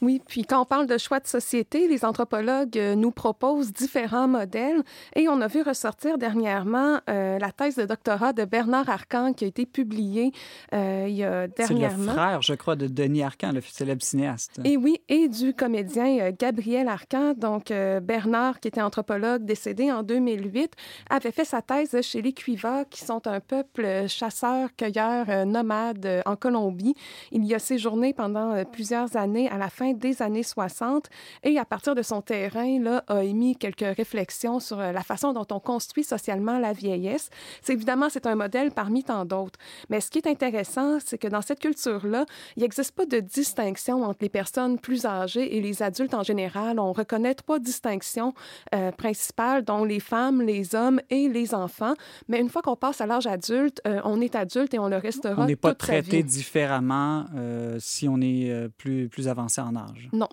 [0.00, 4.28] Oui, puis quand on parle de choix de société, les anthropologues euh, nous proposent différents
[4.28, 4.82] modèles
[5.16, 9.44] et on a vu ressortir dernièrement euh, la thèse de doctorat de Bernard Arcan qui
[9.44, 10.32] a été publiée
[10.72, 11.96] euh, il y a dernièrement.
[11.98, 14.60] C'est le frère, je crois, de Denis Arcan, le célèbre cinéaste.
[14.64, 17.34] Et oui, et du comédien Gabriel Arcan.
[17.34, 20.74] Donc Bernard, qui était anthropologue décédé en 2008,
[21.10, 26.36] avait fait sa thèse chez les Cuivas, qui sont un peuple chasseur, cueilleur, nomade en
[26.36, 26.94] Colombie.
[27.32, 31.08] Il y a séjourné pendant plusieurs années à la fin des années 60
[31.42, 35.32] et à partir de son terrain, là, a émis quelques réflexions sur euh, la façon
[35.32, 37.30] dont on construit socialement la vieillesse.
[37.62, 39.58] C'est évidemment, c'est un modèle parmi tant d'autres.
[39.88, 44.02] Mais ce qui est intéressant, c'est que dans cette culture-là, il n'existe pas de distinction
[44.02, 46.78] entre les personnes plus âgées et les adultes en général.
[46.78, 48.34] On reconnaît trois distinctions
[48.74, 51.94] euh, principales, dont les femmes, les hommes et les enfants.
[52.28, 54.96] Mais une fois qu'on passe à l'âge adulte, euh, on est adulte et on le
[54.96, 55.42] restera.
[55.42, 57.26] On n'est pas traité différemment
[57.78, 59.76] si on est plus, plus avancé en
[60.12, 60.28] non.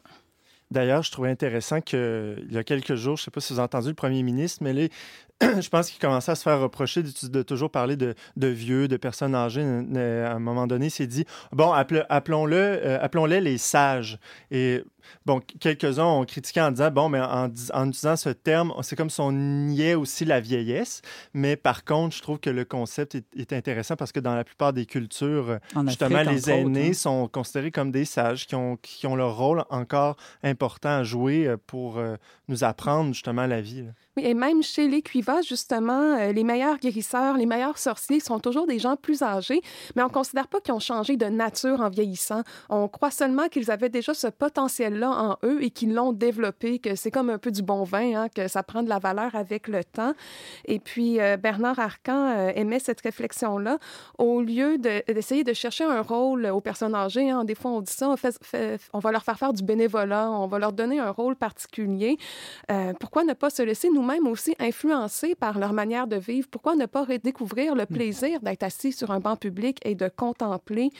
[0.71, 3.59] D'ailleurs, je trouvais intéressant qu'il y a quelques jours, je ne sais pas si vous
[3.59, 4.89] avez entendu le premier ministre, mais les,
[5.41, 9.35] je pense qu'il commençait à se faire reprocher de, toujours parler de, vieux, de personnes
[9.35, 9.61] âgées.
[9.61, 14.17] À un moment donné, il s'est dit bon, appelons-le, euh, appelons-les les sages.
[14.49, 14.83] Et
[15.25, 19.09] bon, quelques-uns ont critiqué en disant bon, mais en, en utilisant ce terme, c'est comme
[19.09, 21.01] si on niait aussi la vieillesse.
[21.33, 24.73] Mais par contre, je trouve que le concept est, intéressant parce que dans la plupart
[24.73, 26.93] des cultures, justement, les aînés hein.
[26.93, 31.47] sont considérés comme des sages qui ont, qui ont leur rôle encore important à jouer
[31.47, 32.15] euh, pour euh,
[32.47, 33.85] nous apprendre justement la vie.
[34.17, 38.39] Oui, et même chez les Cuivas, justement, euh, les meilleurs guérisseurs, les meilleurs sorciers sont
[38.39, 39.61] toujours des gens plus âgés,
[39.93, 42.41] mais on ne considère pas qu'ils ont changé de nature en vieillissant.
[42.69, 46.95] On croit seulement qu'ils avaient déjà ce potentiel-là en eux et qu'ils l'ont développé, que
[46.95, 49.67] c'est comme un peu du bon vin, hein, que ça prend de la valeur avec
[49.67, 50.13] le temps.
[50.63, 53.79] Et puis, euh, Bernard Arcan euh, aimait cette réflexion-là.
[54.17, 57.91] Au lieu d'essayer de, chercher un rôle aux personnes âgées, hein, des fois on dit
[57.91, 58.15] ça,
[58.93, 62.17] on, va leur faire faire du bénévolat, on va leur donner un rôle particulier.
[62.99, 66.47] pourquoi ne pas se laisser nous même aussi influencés par leur manière de vivre?
[66.49, 67.93] Pourquoi ne pas redécouvrir le hmm.
[67.93, 70.91] plaisir d'être assis sur un banc public et de contempler?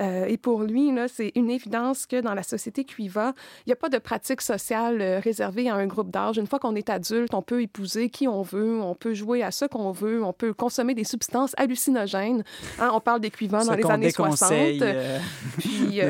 [0.00, 3.34] Euh, et pour lui, c'est une évidence que dans la société Cuiva,
[3.66, 6.38] il n'y a pas de pratique sociale euh, réservée à un groupe d'âge.
[6.38, 9.50] Une fois qu'on est adulte, on peut épouser qui on veut, on peut jouer à
[9.50, 12.44] ce qu'on veut, on peut consommer des substances hallucinogènes.
[12.78, 14.50] Hein, on parle des Cuivas dans les années 60.
[14.82, 15.18] Euh.
[15.58, 16.00] Puis,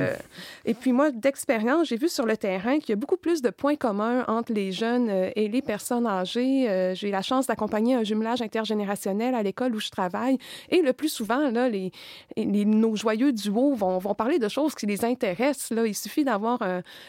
[0.64, 3.50] et puis moi, d'expérience, j'ai vu sur le terrain qu'il y a beaucoup plus de
[3.50, 8.02] points communs entre les jeunes et les personnes âgées euh, j'ai la chance d'accompagner un
[8.02, 10.38] jumelage intergénérationnel à l'école où je travaille.
[10.70, 11.92] Et le plus souvent, les,
[12.36, 15.72] nos joyeux duos vont, parler de choses qui les intéressent.
[15.86, 16.60] Il suffit d'avoir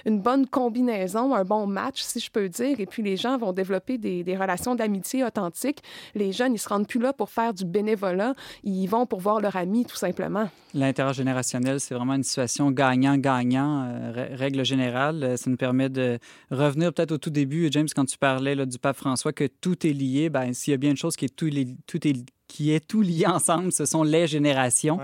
[0.05, 2.79] une bonne combinaison, un bon match, si je peux dire.
[2.79, 5.81] Et puis, les gens vont développer des, relations d'amitié authentiques.
[6.15, 8.33] Les jeunes, ils se rendent plus là pour faire du bénévolat.
[8.63, 10.47] Ils vont pour voir leur ami, tout simplement.
[10.73, 13.87] L'intergénérationnel, c'est vraiment une situation gagnant-gagnant.
[13.87, 16.19] Euh, règle générale, ça nous permet de
[16.51, 19.93] revenir peut-être au tout début, James, quand tu parlais du pape François, que tout est
[19.93, 20.29] lié.
[20.29, 21.49] Ben, s'il y a bien une chose qui est tout,
[21.85, 24.99] tout est qui est tout lié ensemble, ce sont les générations.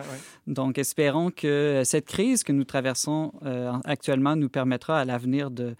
[0.48, 5.76] Donc, espérons que cette crise que nous traversons euh, actuellement nous permettra à l'avenir de,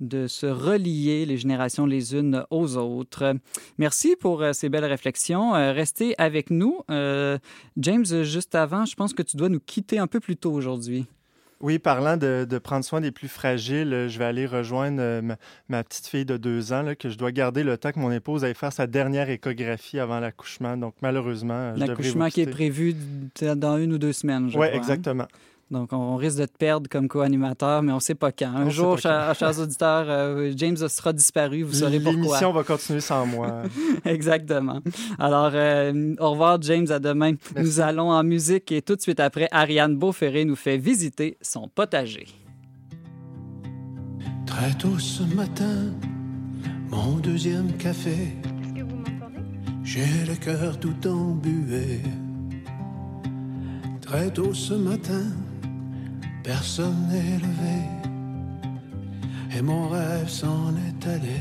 [0.00, 3.36] de se relier les générations les unes aux autres.
[3.78, 5.54] Merci pour euh, ces belles réflexions.
[5.54, 6.80] Euh, restez avec nous.
[7.76, 11.06] James, juste avant, je pense que tu dois nous quitter un peu plus tôt aujourd'hui.
[11.60, 15.20] Oui, parlant de, prendre soin des plus fragiles, je vais aller rejoindre euh,
[15.68, 18.44] ma, petite fille de deux ans que je dois garder le temps que mon épouse
[18.44, 20.76] aille faire sa dernière échographie avant l'accouchement.
[20.76, 22.94] Donc, malheureusement, L'accouchement qui est prévu
[23.56, 25.28] dans une ou deux semaines, je Oui, hein.
[25.70, 28.52] Donc, on risque de te perdre comme co-animateur, mais on ne sait pas quand.
[28.52, 31.62] Un jour, chers, auditeurs, euh, James sera disparu.
[31.62, 32.20] Vous saurez pourquoi.
[32.20, 33.62] L'émission va continuer sans moi.
[34.04, 34.80] Exactement.
[35.18, 36.90] Alors, euh, au revoir, James.
[36.90, 37.34] À demain.
[37.56, 41.68] Nous allons en musique et tout de suite après, Ariane Beauferré nous fait visiter son
[41.68, 42.26] potager.
[44.46, 45.92] Très tôt ce matin,
[46.90, 48.10] mon deuxième café.
[48.10, 49.40] Est-ce que vous m'entendez?
[49.84, 52.00] J'ai le cœur tout embué.
[54.00, 55.22] Très tôt ce matin,
[56.42, 58.00] personne n'est levé
[59.56, 61.40] et mon rêve s'en est allé.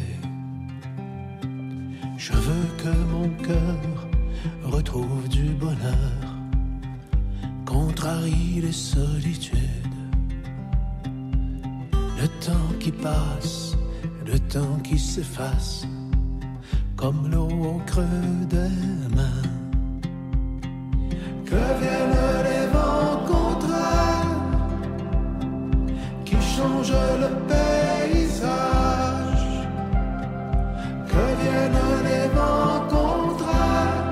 [2.18, 4.08] Je veux que mon cœur
[4.64, 6.22] retrouve du bonheur,
[7.66, 9.58] contrarie les solitudes.
[12.22, 13.78] Le temps qui passe,
[14.26, 15.88] le temps qui s'efface,
[16.98, 19.50] comme l'eau au creux des mains.
[21.46, 22.29] Que viennent
[26.70, 26.92] change
[27.24, 28.48] le paysage.
[31.12, 34.04] Que viennent les vents contraires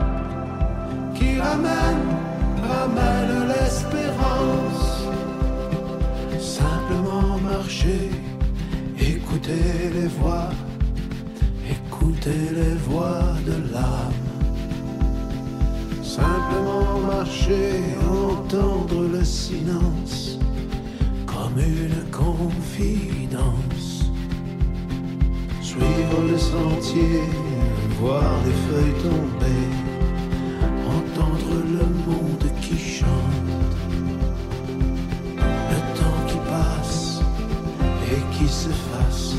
[1.15, 2.12] qui ramènent,
[2.72, 4.86] ramènent l'espérance.
[6.39, 8.10] Simplement marcher,
[9.00, 10.50] écouter les voix,
[11.70, 14.24] écouter les voix de l'âme.
[16.02, 17.70] Simplement marcher,
[18.10, 20.38] entendre le silence
[21.60, 24.12] une confidence.
[25.62, 27.22] Suivre le sentier,
[28.00, 29.67] voir les feuilles tomber,
[30.88, 33.10] entendre le monde qui chante.
[35.38, 37.22] Le temps qui passe
[38.12, 39.34] et qui s'efface,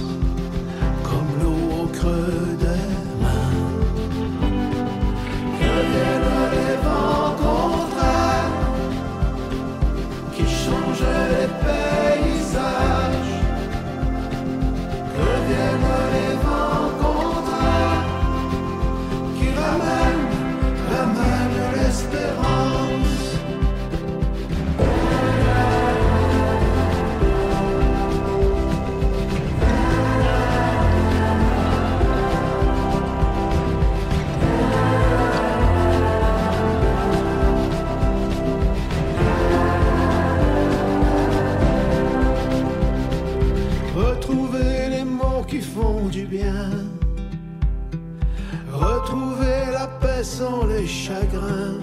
[46.10, 46.70] du bien.
[48.72, 51.78] Retrouver la paix sans les chagrins.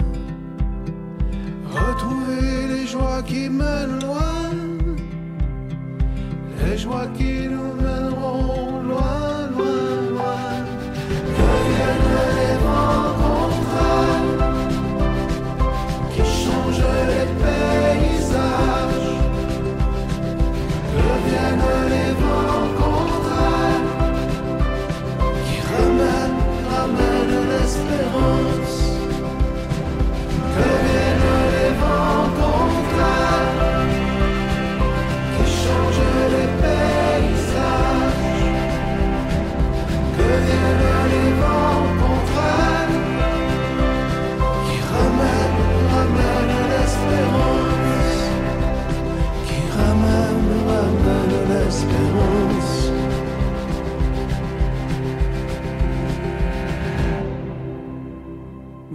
[1.70, 4.50] Retrouver les joies qui mènent loin.
[6.64, 10.50] Les joies qui nous mèneront loin, loin, loin.
[11.40, 14.54] Reviennent les vents contraires
[16.12, 19.10] qui changent les paysages.
[20.96, 21.65] Reviennent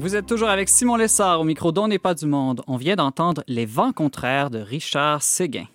[0.02, 2.64] Vous êtes toujours avec Simon Lessard au micro d'On n'est pas du monde.
[2.66, 5.68] On vient d'entendre Les vents contraires de Richard Séguin.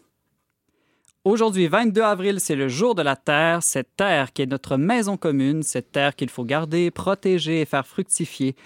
[1.22, 5.16] Aujourd'hui, 22 avril, c'est le jour de la Terre, cette terre qui est notre maison
[5.16, 8.56] commune, cette terre qu'il faut garder, protéger et faire fructifier.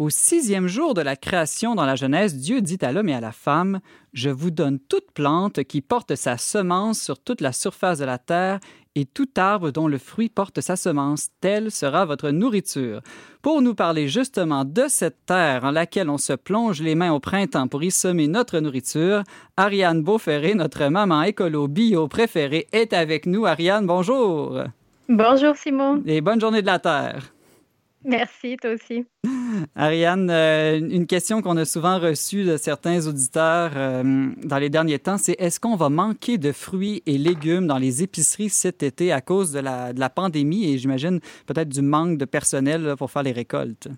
[0.00, 3.20] Au sixième jour de la création dans la Genèse, Dieu dit à l'homme et à
[3.20, 3.80] la femme,
[4.14, 8.16] Je vous donne toute plante qui porte sa semence sur toute la surface de la
[8.16, 8.60] terre
[8.94, 13.02] et tout arbre dont le fruit porte sa semence, telle sera votre nourriture.
[13.42, 17.20] Pour nous parler justement de cette terre en laquelle on se plonge les mains au
[17.20, 19.22] printemps pour y semer notre nourriture,
[19.58, 23.44] Ariane Beauferré, notre maman écolo bio préférée, est avec nous.
[23.44, 24.62] Ariane, bonjour.
[25.10, 26.02] Bonjour Simon.
[26.06, 27.34] Et bonne journée de la Terre.
[28.04, 29.04] Merci, toi aussi.
[29.76, 34.98] Ariane, euh, une question qu'on a souvent reçue de certains auditeurs euh, dans les derniers
[34.98, 39.12] temps, c'est est-ce qu'on va manquer de fruits et légumes dans les épiceries cet été
[39.12, 43.10] à cause de la, de la pandémie et j'imagine peut-être du manque de personnel pour
[43.10, 43.88] faire les récoltes?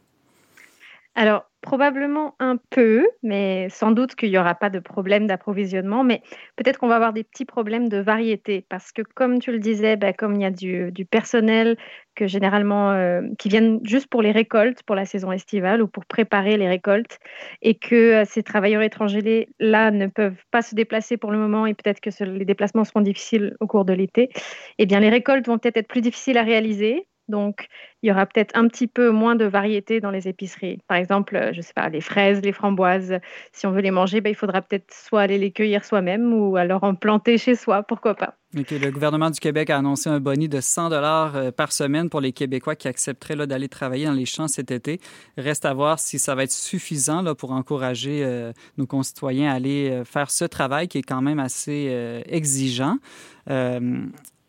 [1.15, 6.20] Alors, probablement un peu, mais sans doute qu'il n'y aura pas de problème d'approvisionnement, mais
[6.57, 9.96] peut-être qu'on va avoir des petits problèmes de variété, parce que comme tu le disais,
[9.96, 11.77] bah, comme il y a du, personnel
[12.14, 16.05] que généralement euh, qui viennent juste pour les récoltes, pour la saison estivale ou pour
[16.05, 17.18] préparer les récoltes,
[17.62, 21.64] et que euh, ces travailleurs étrangers là ne peuvent pas se déplacer pour le moment,
[21.66, 24.31] et peut-être que les déplacements seront difficiles au cours de l'été,
[24.79, 27.66] eh bien les récoltes vont peut-être être plus difficiles à réaliser, donc,
[28.03, 30.79] il y aura peut-être un petit peu moins de variété dans les épiceries.
[30.87, 33.18] Par exemple, euh, je ne sais pas, les fraises, les framboises,
[33.53, 36.57] si on veut les manger, ben, il faudra peut-être soit aller les cueillir soi-même ou
[36.57, 38.35] alors en planter chez soi, pourquoi pas.
[38.53, 42.21] le gouvernement du Québec a annoncé un boni de 100 dollars euh, par semaine pour
[42.21, 45.01] les Québécois qui accepteraient d'aller travailler dans les champs cet été.
[45.38, 50.03] Reste à voir si ça va être suffisant pour encourager euh, nos concitoyens à aller
[50.05, 52.99] faire ce travail qui est quand même assez exigeant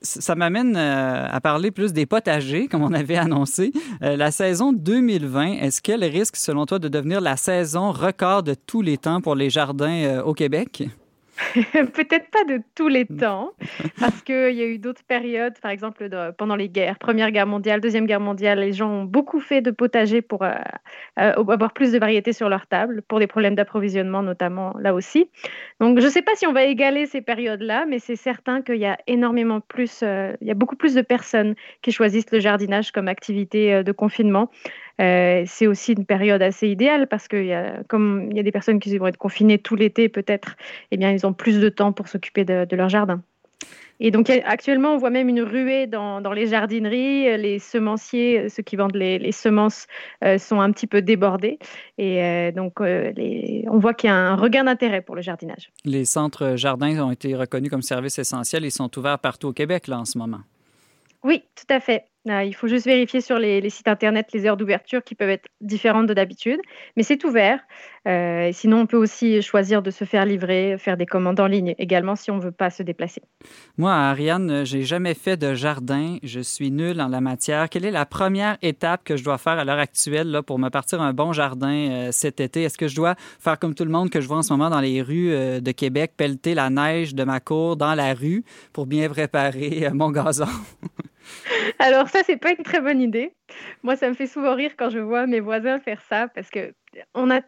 [0.04, 3.72] ça m'amène euh, à parler plus des potagers, comme on avait annoncé.
[4.02, 8.54] Euh, la saison 2020, est-ce qu'elle risque, selon toi, de devenir la saison record de
[8.54, 10.84] tous les temps pour les jardins euh, au Québec?
[11.74, 13.18] Peut-être pas de tous les mm.
[13.18, 13.52] temps,
[14.00, 17.82] parce qu'il y a eu d'autres périodes, par exemple pendant les guerres, Première Guerre mondiale,
[17.82, 20.52] Deuxième Guerre mondiale, les gens ont beaucoup fait de potager pour euh,
[21.20, 25.30] euh, avoir plus de variétés sur leur table, pour des problèmes d'approvisionnement notamment là aussi.
[25.80, 28.78] Donc je ne sais pas si on va égaler ces périodes-là, mais c'est certain qu'il
[28.78, 32.40] y a énormément plus, euh, il y a beaucoup plus de personnes qui choisissent le
[32.40, 34.50] jardinage comme activité de confinement.
[35.02, 38.80] Euh, c'est aussi une période assez idéale parce que comme il y a des personnes
[38.80, 40.56] qui vont être confinées tout l'été peut-être,
[40.92, 43.22] eh bien ils ont plus de temps pour s'occuper de, leur jardin.
[44.00, 47.38] Et donc actuellement, on voit même une ruée dans, les jardineries.
[47.38, 49.88] Les semenciers, ceux qui vendent les, semences,
[50.24, 51.60] euh, sont un petit peu débordés.
[51.98, 55.72] Et euh, donc, on voit qu'il y a un regain d'intérêt pour le jardinage.
[55.86, 58.66] Les centres jardins ont été reconnus comme services essentiels.
[58.66, 60.42] Ils sont ouverts partout au Québec là en ce moment.
[61.24, 62.06] Oui, tout à fait.
[62.30, 65.46] Ah, il faut juste vérifier sur les, sites internet les heures d'ouverture qui peuvent être
[65.60, 66.60] différentes de d'habitude,
[66.96, 67.60] mais c'est ouvert.
[68.08, 71.76] Euh, sinon, on peut aussi choisir de se faire livrer, faire des commandes en ligne
[71.78, 73.22] également si on ne veut pas se déplacer.
[73.78, 76.18] Moi, Ariane, j'ai jamais fait de jardin.
[76.24, 77.68] Je suis nulle en la matière.
[77.68, 80.70] Quelle est la première étape que je dois faire à l'heure actuelle là, pour me
[80.70, 82.64] partir un bon jardin euh, cet été?
[82.64, 84.70] Est-ce que je dois faire comme tout le monde que je vois en ce moment
[84.70, 88.46] dans les rues euh, de Québec, pelleter la neige de ma cour dans la rue
[88.72, 90.48] pour bien préparer mon gazon?
[91.80, 93.34] Alors ça, c'est pas une très bonne idée.
[93.84, 96.74] Moi, ça me fait souvent rire quand je vois mes voisins faire ça parce que
[97.14, 97.42] on a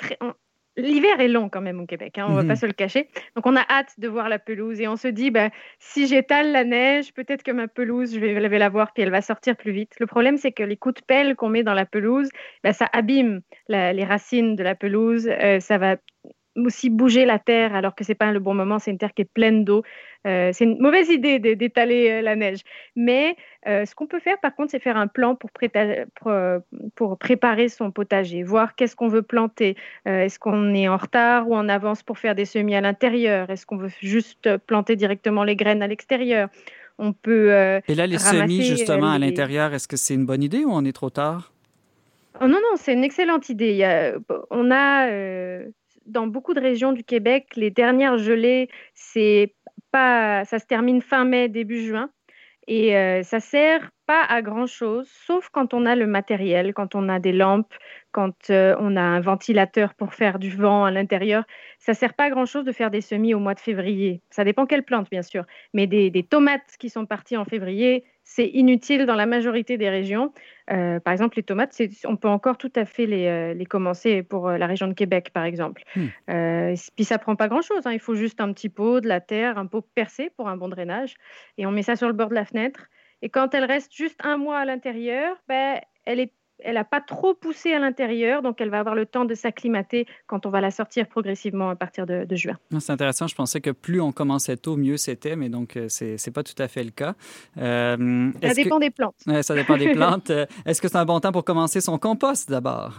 [0.78, 2.56] L'hiver est long quand même au Québec, hein, on ne va pas mhm.
[2.56, 3.08] se le cacher.
[3.36, 6.52] Donc on a hâte de voir la pelouse et on se dit, bah, si j'étale
[6.52, 9.72] la neige, peut-être que ma pelouse, je vais, la voir puis elle va sortir plus
[9.72, 9.94] vite.
[10.00, 12.28] Le problème, c'est que les coups de pelle qu'on met dans la pelouse,
[12.62, 15.96] bah, ça abîme les racines de la pelouse, euh, ça va
[16.56, 19.24] aussi bouger la terre alors que c'est pas le bon moment, c'est une terre qui
[19.24, 19.84] est pleine d'eau.
[20.26, 22.62] Euh, c'est une mauvaise idée d'étaler euh, la neige.
[22.96, 23.36] Mais
[23.68, 25.52] euh, ce qu'on peut faire par contre, c'est faire un plan pour,
[26.96, 29.76] pour, préparer son potager, voir qu'est-ce qu'on veut planter.
[30.06, 33.50] Est-ce qu'on est en retard ou en avance pour faire des semis à l'intérieur?
[33.50, 36.50] Est-ce qu'on veut juste planter directement les graines à l'extérieur?
[36.98, 37.50] On peut.
[37.88, 40.86] Et là, les semis justement à l'intérieur, est-ce que c'est une bonne idée ou on
[40.86, 41.52] est trop tard?
[42.42, 44.14] Oh, non, non, c'est une excellente idée.
[44.50, 45.08] on a
[46.06, 51.86] dans beaucoup de régions du Québec, les dernières gelées, ça se termine fin mai, début
[51.86, 52.10] juin.
[52.68, 56.96] Et euh, ça sert pas à grand chose, sauf quand on a le matériel, quand
[56.96, 57.74] on a des lampes,
[58.12, 61.44] quand euh, on a un ventilateur pour faire du vent à l'intérieur.
[61.78, 64.22] Ça sert pas à grand chose de faire des semis au mois de février.
[64.32, 65.46] Ça dépend quelle plante, bien sûr.
[65.74, 69.90] Mais des, des tomates qui sont parties en février, c'est inutile dans la majorité des
[69.90, 70.34] régions.
[70.72, 74.24] Euh, par exemple, les tomates, on peut encore tout à fait les, euh, les commencer
[74.24, 75.84] pour la région de Québec, par exemple.
[75.96, 76.74] Hmm.
[76.96, 77.86] puis ça prend pas grand-chose.
[77.86, 77.94] Hein.
[77.94, 80.70] Il faut juste un petit pot, de la terre, un pot percé pour un bon
[80.70, 81.16] drainage.
[81.58, 82.88] Et on met ça sur le bord de la fenêtre.
[83.22, 87.02] Et quand elle reste juste un mois à l'intérieur, ben, elle est elle n'a pas
[87.02, 90.62] trop poussé à l'intérieur, donc elle va avoir le temps de s'acclimater quand on va
[90.62, 92.58] la sortir progressivement à partir de, juin.
[92.80, 93.28] C'est intéressant.
[93.28, 96.44] Je pensais que plus on commençait tôt, mieux c'était, mais donc euh, c'est n'est pas
[96.44, 97.16] tout à fait le cas.
[97.58, 99.16] Euh, ça dépend des plantes.
[99.42, 100.32] ça dépend des plantes.
[100.66, 102.98] Est-ce que c'est un bon temps pour commencer son compost d'abord?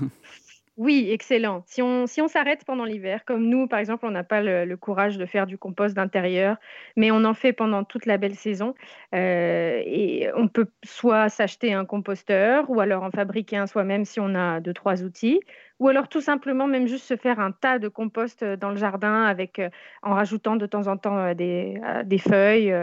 [0.76, 1.62] Oui, excellent.
[1.66, 5.24] Si on s'arrête pendant l'hiver, comme nous, par exemple, on n'a pas le, courage de
[5.24, 6.58] faire du compost d'intérieur,
[6.96, 8.74] mais on en fait pendant toute la belle saison.
[9.14, 14.20] Euh, et on peut soit s'acheter un composteur ou alors en fabriquer un soi-même si
[14.20, 15.40] on a deux, trois outils,
[15.78, 18.76] ou alors tout simplement même juste se faire un tas de compost euh, dans le
[18.76, 19.68] jardin avec, euh,
[20.02, 22.74] en rajoutant de temps en temps euh, des, feuilles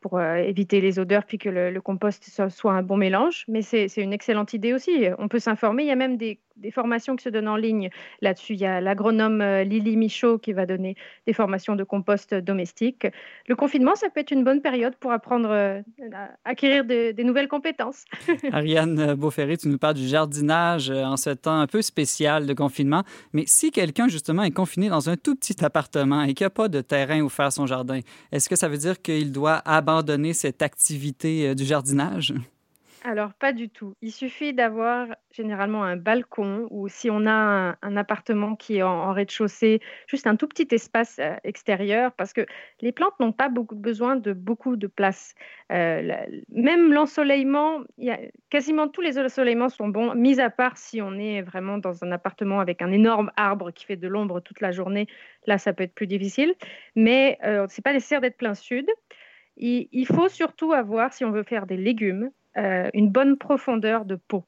[0.00, 3.44] pour éviter les odeurs puis que le, compost soit, un bon mélange.
[3.48, 5.06] Mais c'est une excellente idée aussi.
[5.18, 5.84] On peut s'informer.
[5.84, 6.38] Il y a même des,
[6.70, 7.88] formations qui se donnent en ligne
[8.20, 8.52] là-dessus.
[8.52, 10.96] Il y a l'agronome Lily Michaud qui va donner
[11.26, 13.06] des formations de compost domestique.
[13.48, 15.82] Le confinement, ça peut être une bonne période pour apprendre
[16.44, 18.04] acquérir des nouvelles compétences.
[18.52, 23.02] Ariane Beauferré, tu nous parles du jardinage en ce temps un peu spécial de confinement.
[23.32, 26.50] Mais si quelqu'un, justement, est confiné dans un tout petit appartement et qu'il n'y a
[26.50, 30.32] pas de terrain où faire son jardin, est-ce que ça veut dire qu'il doit abandonner
[30.32, 32.34] cette activité euh, du jardinage?
[33.04, 33.96] Alors, pas du tout.
[34.00, 39.12] Il suffit d'avoir généralement un balcon ou si on a un, appartement qui est en,
[39.12, 42.46] rez-de-chaussée, juste un tout petit espace euh, extérieur parce que
[42.80, 45.34] les plantes n'ont pas beaucoup besoin de beaucoup de place.
[45.72, 46.12] Euh,
[46.50, 47.80] même l'ensoleillement,
[48.50, 52.12] quasiment tous les ensoleillements sont bons, mis à part si on est vraiment dans un
[52.12, 55.08] appartement avec un énorme arbre qui fait de l'ombre toute la journée.
[55.48, 56.54] Là, ça peut être plus difficile.
[56.94, 58.86] Mais euh, ce n'est pas nécessaire d'être plein sud.
[59.56, 64.16] il faut surtout avoir, si on veut faire des légumes, euh, une bonne profondeur de
[64.16, 64.44] pot.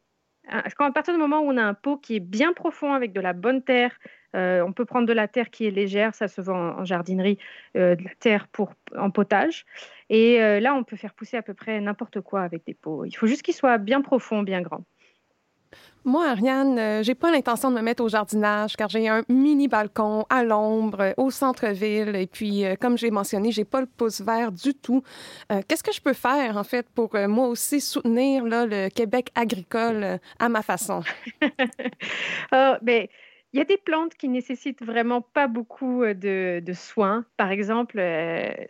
[0.49, 2.93] Hein, parce qu'à partir du moment où on a un pot qui est bien profond
[2.93, 3.99] avec de la bonne terre,
[4.37, 7.39] euh, on peut prendre de la terre qui est légère, ça se vend en, jardinerie,
[7.77, 9.65] euh, de la terre pour, en potage.
[10.11, 13.07] Et là, on peut faire pousser à peu près n'importe quoi avec des pots.
[13.07, 14.85] Il faut juste qu'il soit bien profond, bien grand.
[16.07, 19.69] Moi, Ariane, euh, j'ai pas l'intention de me mettre au jardinage car j'ai un mini
[19.69, 23.87] balcon à l'ombre euh, au centre-ville et puis euh, comme j'ai mentionné, j'ai pas le
[23.87, 25.03] pouce vert du tout.
[25.69, 30.49] Qu'est-ce que je peux faire en fait pour moi aussi soutenir le Québec agricole à
[30.49, 31.03] ma façon?
[32.53, 33.07] Oh, ben,
[33.53, 37.25] il y a des plantes qui nécessitent vraiment pas beaucoup de, de soins.
[37.37, 38.03] Par exemple,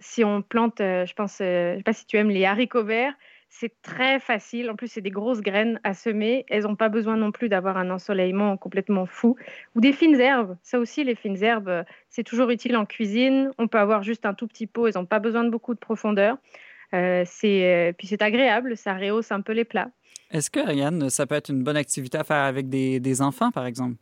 [0.00, 3.14] si on plante, je pense, je sais pas si tu aimes les haricots verts,
[3.56, 4.68] c'est très facile.
[4.68, 6.44] En plus, c'est des grosses graines à semer.
[6.48, 9.36] Elles n'ont pas besoin non plus d'avoir un ensoleillement complètement fou.
[9.76, 10.56] Ou des fines herbes.
[10.62, 13.52] Ça aussi, les fines herbes, c'est toujours utile en cuisine.
[13.58, 14.88] On peut avoir juste un tout petit pot.
[14.88, 16.36] Elles n'ont pas besoin de beaucoup de profondeur.
[16.94, 18.76] Euh, euh, puis c'est agréable.
[18.76, 19.90] Ça rehausse un peu les plats.
[20.32, 23.66] Est-ce que, Ariane, ça peut être une bonne activité à faire avec des enfants, par
[23.66, 23.94] exemple?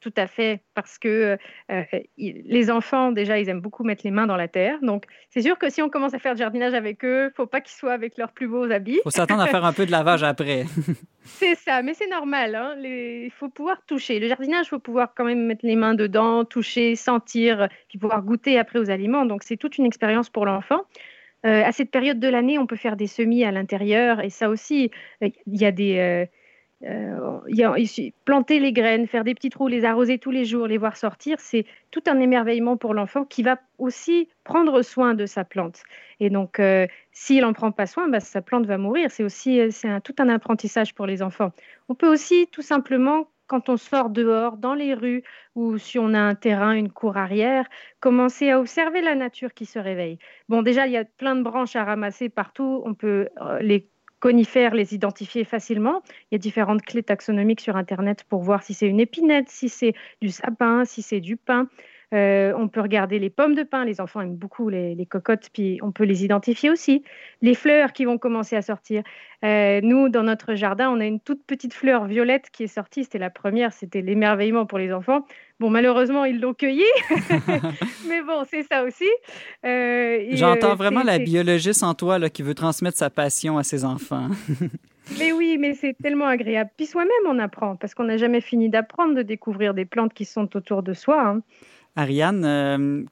[0.00, 1.36] Tout à fait, parce que
[1.72, 1.82] euh,
[2.16, 4.78] les enfants, déjà, ils aiment beaucoup mettre les mains dans la terre.
[4.80, 7.60] Donc, c'est sûr que si on commence à faire du jardinage avec eux, faut pas
[7.60, 9.00] qu'ils soient avec leurs plus beaux habits.
[9.02, 10.66] faut s'attendre à faire un peu de lavage après.
[11.24, 12.54] c'est ça, mais c'est normal.
[12.54, 12.76] Hein.
[12.80, 14.20] Il faut pouvoir toucher.
[14.20, 18.22] Le jardinage, il faut pouvoir quand même mettre les mains dedans, toucher, sentir, puis pouvoir
[18.22, 19.26] goûter après aux aliments.
[19.26, 20.82] Donc, c'est toute une expérience pour l'enfant.
[21.44, 24.48] Euh, à cette période de l'année, on peut faire des semis à l'intérieur et ça
[24.48, 24.92] aussi,
[25.24, 26.28] euh, il y a des
[26.84, 27.40] euh,
[28.24, 31.40] planter les graines, faire des petits trous, les arroser tous les jours, les voir sortir,
[31.40, 35.82] c'est tout un émerveillement pour l'enfant qui va aussi prendre soin de sa plante.
[36.20, 39.10] Et donc, euh, s'il n'en prend pas soin, bah, sa plante va mourir.
[39.10, 41.50] C'est aussi euh, c'est tout un apprentissage pour les enfants.
[41.88, 45.24] On peut aussi tout simplement quand on sort dehors, dans les rues,
[45.54, 47.66] ou si on a un terrain, une cour arrière,
[47.98, 50.18] commencer à observer la nature qui se réveille.
[50.50, 52.82] Bon, déjà, il y a plein de branches à ramasser partout.
[52.84, 53.28] On peut
[53.62, 53.88] les
[54.20, 56.02] conifères les identifier facilement.
[56.30, 59.68] Il y a différentes clés taxonomiques sur Internet pour voir si c'est une épinette, si
[59.68, 61.68] c'est du sapin, si c'est du pin.
[62.14, 63.84] Euh, on peut regarder les pommes de pin.
[63.84, 67.02] Les enfants aiment beaucoup les, cocottes, puis on peut les identifier aussi.
[67.42, 69.02] Les fleurs qui vont commencer à sortir.
[69.44, 73.04] Euh, nous, dans notre jardin, on a une toute petite fleur violette qui est sortie.
[73.04, 73.72] C'était la première.
[73.72, 75.26] C'était l'émerveillement pour les enfants.
[75.60, 76.82] Bon, malheureusement, ils l'ont cueillie.
[78.08, 79.08] mais bon, c'est ça aussi.
[79.66, 83.84] Euh, J'entends vraiment la biologiste en toi là, qui veut transmettre sa passion à ses
[83.84, 84.28] enfants.
[85.18, 86.70] mais oui, mais c'est tellement agréable.
[86.76, 90.24] Puis soi-même, on apprend, parce qu'on n'a jamais fini d'apprendre, de découvrir des plantes qui
[90.24, 91.20] sont autour de soi.
[91.22, 91.42] Hein.
[91.98, 93.02] Ariane, euh,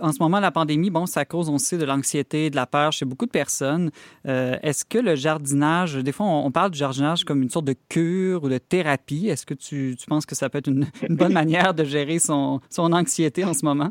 [0.00, 2.92] en ce moment, la pandémie, bon, ça cause, on sait, de l'anxiété, de la peur
[2.92, 3.90] chez beaucoup de personnes.
[4.28, 7.74] Euh, est-ce que le jardinage, des fois, on, parle du jardinage comme une sorte de
[7.88, 9.28] cure ou de thérapie.
[9.28, 12.60] Est-ce que tu, penses que ça peut être une, une bonne manière de gérer son,
[12.70, 13.90] son anxiété en ce moment?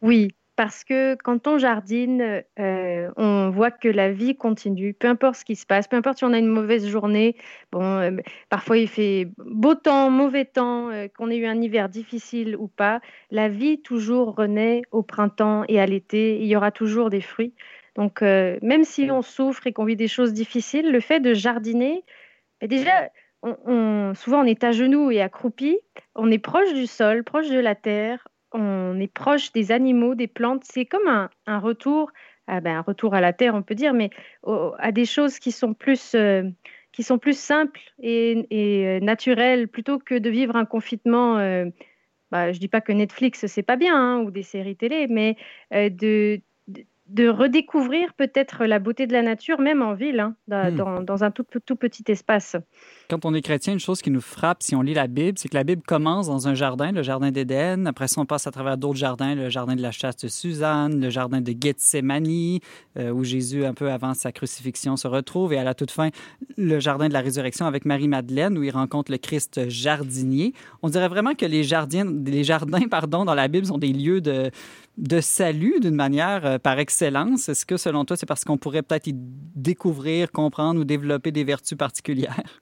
[0.00, 5.36] Oui, parce que quand on jardine, euh, on voit que la vie continue, peu importe
[5.36, 7.36] ce qui se passe, peu importe si on a une mauvaise journée.
[7.72, 8.10] Bon, euh,
[8.48, 12.68] parfois il fait beau temps, mauvais temps, euh, qu'on ait eu un hiver difficile ou
[12.68, 13.00] pas,
[13.30, 16.40] la vie toujours renaît au printemps et à l'été.
[16.40, 17.52] Il y aura toujours des fruits.
[17.94, 22.04] Donc, même si on souffre et qu'on vit des choses difficiles, le fait de jardiner,
[22.60, 23.08] ben déjà,
[23.42, 25.78] souvent on est à genoux et accroupi,
[26.14, 30.26] on est proche du sol, proche de la terre, on est proche des animaux, des
[30.26, 30.64] plantes.
[30.64, 32.10] C'est comme un, retour,
[32.46, 34.10] ah ben, un retour à la terre, on peut dire, mais
[34.78, 36.44] à des choses qui sont plus, euh,
[37.32, 41.38] simples et, euh, naturelles, plutôt que de vivre un confinement.
[41.38, 41.66] Euh,
[42.30, 45.36] bah, je dis pas que Netflix c'est pas bien hein, ou des séries télé, mais
[45.70, 46.40] de,
[47.08, 50.76] de redécouvrir peut-être la beauté de la nature, même en ville, hein, Hmm.
[50.76, 52.56] dans, dans un tout, tout petit espace.
[53.08, 55.48] Quand on est chrétien, une chose qui nous frappe si on lit la Bible, c'est
[55.48, 57.86] que la Bible commence dans un jardin, le jardin d'Éden.
[57.86, 61.00] Après ça, on passe à travers d'autres jardins, le jardin de la chasse de Suzanne,
[61.00, 62.58] le jardin de Gethsemane,
[62.96, 65.52] euh, où Jésus, un peu avant sa crucifixion, se retrouve.
[65.52, 66.10] Et à la toute fin,
[66.56, 70.52] le jardin de la résurrection avec Marie-Madeleine, où il rencontre le Christ jardinier.
[70.82, 74.20] On dirait vraiment que les jardins, les jardins pardon, dans la Bible sont des lieux
[74.20, 74.50] de,
[74.96, 77.48] de salut d'une manière euh, par excellence.
[77.48, 81.44] Est-ce que, selon toi, c'est parce qu'on pourrait peut-être y découvrir, comprendre ou développer des
[81.44, 82.60] vertus particulières?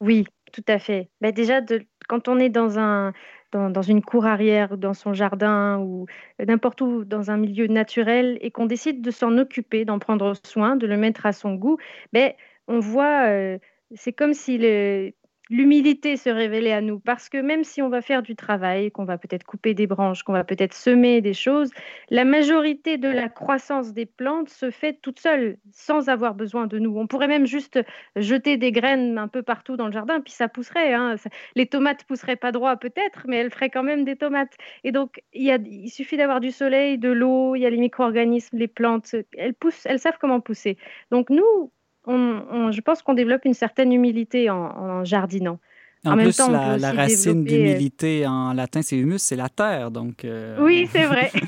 [0.00, 1.08] Oui, tout à fait.
[1.20, 1.60] Ben déjà,
[2.08, 3.12] quand on est dans, un,
[3.52, 6.06] dans, une cour arrière, dans son jardin ou
[6.38, 10.76] n'importe où dans un milieu naturel et qu'on décide de s'en occuper, d'en prendre soin,
[10.76, 11.78] de le mettre à son goût,
[12.12, 12.32] ben,
[12.68, 13.58] on voit, euh,
[13.94, 15.12] c'est comme si le,
[15.50, 16.98] l'humilité se révélait à nous.
[17.00, 20.22] Parce que même si on va faire du travail, qu'on va peut-être couper des branches,
[20.22, 21.70] qu'on va peut-être semer des choses,
[22.10, 26.78] la majorité de la croissance des plantes se fait toute seule, sans avoir besoin de
[26.78, 26.98] nous.
[26.98, 27.80] On pourrait même juste
[28.16, 30.92] jeter des graines un peu partout dans le jardin, puis ça pousserait.
[30.94, 31.16] Hein.
[31.54, 34.54] Les tomates pousseraient pas droit peut-être, mais elles feraient quand même des tomates.
[34.84, 38.56] Et donc, il, il suffit d'avoir du soleil, de l'eau, il y a les micro-organismes,
[38.58, 40.76] les plantes, elles poussent, elles savent comment pousser.
[41.10, 41.72] Donc nous,
[42.08, 45.58] on, on, je pense qu'on développe une certaine humilité en, en jardinant.
[46.04, 47.72] En, en plus, temps, la, la racine développer...
[47.72, 49.90] d'humilité en latin, c'est humus, c'est la terre.
[49.90, 51.30] Donc, euh, oui, c'est vrai.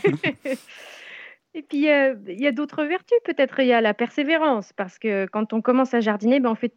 [1.54, 3.60] Et puis, euh, il y a d'autres vertus, peut-être.
[3.60, 6.72] Il y a la persévérance, parce que quand on commence à jardiner, ben, on fait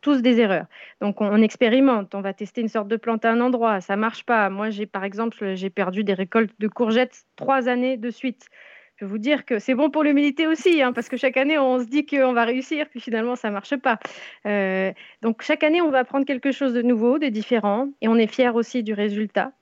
[0.00, 0.66] tous des erreurs.
[1.00, 3.96] Donc, on, on, expérimente, on va tester une sorte de plante à un endroit, ça
[3.96, 4.48] marche pas.
[4.48, 8.48] Moi, j'ai par exemple, j'ai perdu des récoltes de courgettes trois années de suite
[8.96, 11.58] je peux vous dire que c'est bon pour l'humilité aussi, hein, parce que chaque année,
[11.58, 13.98] on se dit qu'on va réussir, puis finalement, ça ne marche pas.
[14.46, 18.16] Euh, donc, chaque année, on va apprendre quelque chose de nouveau, de différent, et on
[18.16, 19.52] est fier aussi du résultat.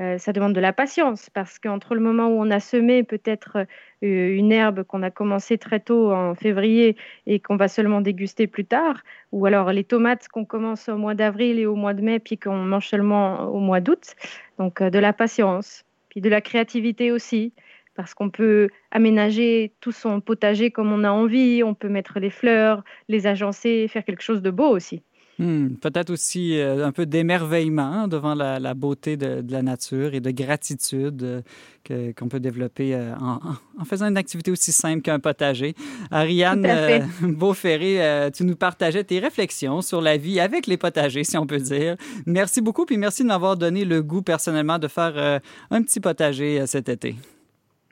[0.00, 3.66] Euh, ça demande de la patience, parce qu'entre le moment où on a semé peut-être
[4.02, 8.46] euh, une herbe qu'on a commencé très tôt en février et qu'on va seulement déguster
[8.46, 12.00] plus tard, ou alors les tomates qu'on commence au mois d'avril et au mois de
[12.00, 14.14] mai, puis qu'on mange seulement au mois d'août.
[14.58, 17.52] Donc, de la patience, puis de la créativité aussi
[18.00, 22.30] parce qu'on peut aménager tout son potager comme on a envie, on peut mettre les
[22.30, 25.02] fleurs, les agencer, faire quelque chose de beau aussi.
[25.38, 30.14] Hmm, Peut-être aussi euh, un peu d'émerveillement devant la, la beauté de, de, la nature
[30.14, 33.38] et de gratitude euh, qu'on qu peut développer euh, en,
[33.78, 35.74] en, faisant une activité aussi simple qu'un potager.
[36.10, 41.46] Ariane Beauferré, tu nous partageais tes réflexions sur la vie avec les potagers, si on
[41.46, 41.96] peut dire.
[42.26, 45.40] Merci beaucoup, puis merci de m'avoir donné le goût personnellement de faire
[45.70, 47.16] un petit potager cet été.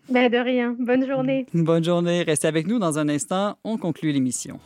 [0.09, 0.75] Ben de rien.
[0.79, 1.47] Bonne journée.
[1.53, 2.23] Bonne journée.
[2.23, 3.57] Restez avec nous dans un instant.
[3.65, 4.59] On conclut l'émission.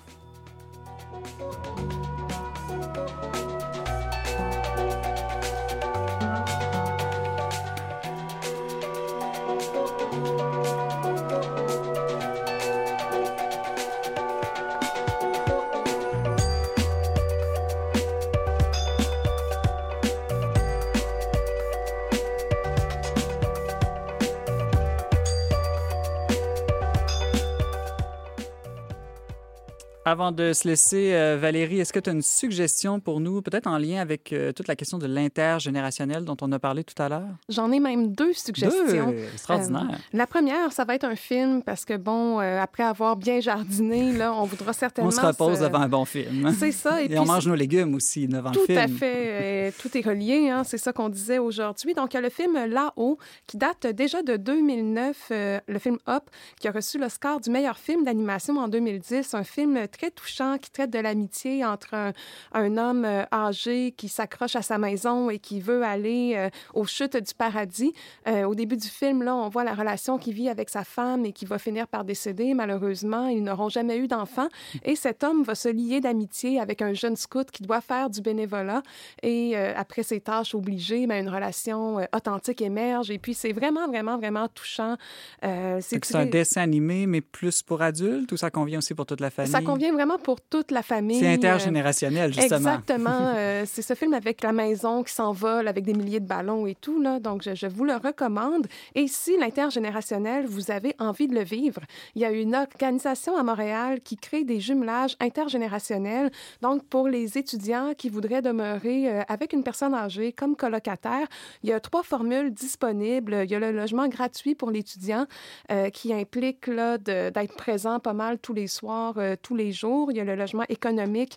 [30.04, 33.68] Avant de se laisser, euh, Valérie, est-ce que tu as une suggestion pour nous, peut-être
[33.68, 37.08] en lien avec euh, toute la question de l'intergénérationnel dont on a parlé tout à
[37.08, 37.28] l'heure?
[37.48, 39.12] J'en ai même deux suggestions.
[39.12, 39.90] Deux, extraordinaire.
[39.92, 43.38] Euh, la première, ça va être un film parce que, bon, euh, après avoir bien
[43.38, 45.08] jardiné, là, on voudra certainement...
[45.12, 45.64] On se repose se...
[45.64, 46.52] devant un bon film.
[46.58, 47.00] C'est ça.
[47.00, 48.88] Et, et on mange nos légumes aussi devant tout le film.
[48.88, 49.72] Tout à fait.
[49.80, 51.94] tout est relié, hein, c'est ça qu'on disait aujourd'hui.
[51.94, 56.28] Donc, il y a le film Là-haut, qui date déjà de 2009, le film Hop,
[56.58, 59.34] qui a reçu l'Oscar du meilleur film d'animation en 2010.
[59.34, 62.12] Un film très touchant qui traite de l'amitié entre un,
[62.52, 66.86] un homme euh, âgé qui s'accroche à sa maison et qui veut aller euh, aux
[66.86, 67.92] chutes du paradis.
[68.26, 71.24] Euh, au début du film, là, on voit la relation qu'il vit avec sa femme
[71.24, 72.54] et qui va finir par décéder.
[72.54, 74.48] Malheureusement, ils n'auront jamais eu d'enfant.
[74.84, 78.20] Et cet homme va se lier d'amitié avec un jeune scout qui doit faire du
[78.20, 78.82] bénévolat.
[79.22, 83.10] Et euh, après ses tâches obligées, ben, une relation authentique émerge.
[83.10, 84.96] Et puis, c'est vraiment, vraiment, vraiment touchant.
[85.42, 89.30] C'est un dessin animé, mais plus pour adultes ou ça convient aussi pour toute la
[89.30, 89.52] famille?
[89.52, 91.18] Ça convient vraiment pour toute la famille.
[91.18, 92.56] C'est intergénérationnel, justement.
[92.56, 93.10] Exactement.
[93.36, 96.74] euh, c'est ce film avec la maison qui s'envole avec des milliers de ballons et
[96.74, 97.00] tout.
[97.00, 97.18] Là.
[97.18, 98.66] Donc, je, je vous le recommande.
[98.94, 101.80] Et si l'intergénérationnel, vous avez envie de le vivre,
[102.14, 106.30] il y a une organisation à Montréal qui crée des jumelages intergénérationnels.
[106.60, 111.26] Donc, pour les étudiants qui voudraient demeurer euh, avec une personne âgée comme colocataire,
[111.62, 113.40] il y a trois formules disponibles.
[113.44, 115.26] Il y a le logement gratuit pour l'étudiant
[115.70, 120.10] euh, qui implique d'être présent pas mal tous les soirs, euh, tous les les jours.
[120.10, 121.36] Il y a le logement économique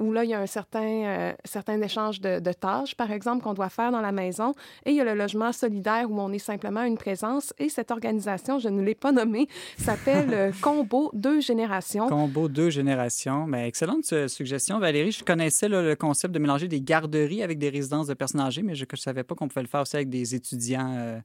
[0.00, 3.54] où là, il y a un certain, certain échange de, de, tâches, par exemple, qu'on
[3.54, 4.54] doit faire dans la maison.
[4.84, 7.52] Et il y a le logement solidaire où on est simplement une présence.
[7.58, 12.08] Et cette organisation, je ne l'ai pas nommée, s'appelle Combo Deux Générations.
[12.08, 13.46] Combo Deux Générations.
[13.46, 15.12] Mais ben, excellente suggestion, Valérie.
[15.12, 18.74] Je connaissais le concept de mélanger des garderies avec des résidences de personnes âgées, mais
[18.74, 21.20] je ne savais pas qu'on pouvait le faire aussi avec des étudiants euh,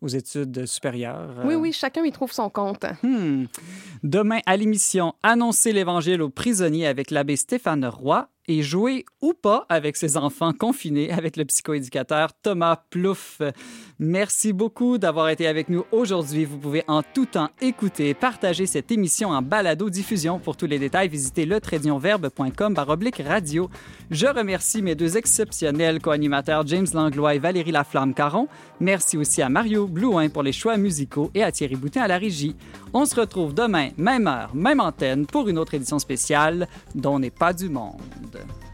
[0.00, 1.42] aux études supérieures.
[1.44, 2.84] Oui, oui, chacun y trouve son compte.
[3.02, 3.44] Hmm.
[4.02, 9.66] Demain, à l'émission Annoncer l'Évangile aux prisonniers avec l'abbé Stéphane Roy et jouer ou pas
[9.68, 13.42] avec ses enfants confinés avec le psychoéducateur Thomas Plouffe.
[14.00, 16.44] Merci beaucoup d'avoir été avec nous aujourd'hui.
[16.44, 20.38] Vous pouvez en tout temps écouter et partager cette émission en balado-diffusion.
[20.38, 21.60] Pour tous les détails, visitez le
[22.70, 23.68] baroblique radio.
[24.10, 28.48] Je remercie mes deux exceptionnels co-animateurs James Langlois et Valérie Laflamme-Caron.
[28.80, 32.18] Merci aussi à Mario Blouin pour les choix musicaux et à Thierry Boutin à la
[32.18, 32.56] régie.
[32.94, 37.30] On se retrouve demain, même heure, même antenne, pour une autre édition spéciale dont n'est
[37.30, 38.37] pas du monde.
[38.38, 38.67] Gäste.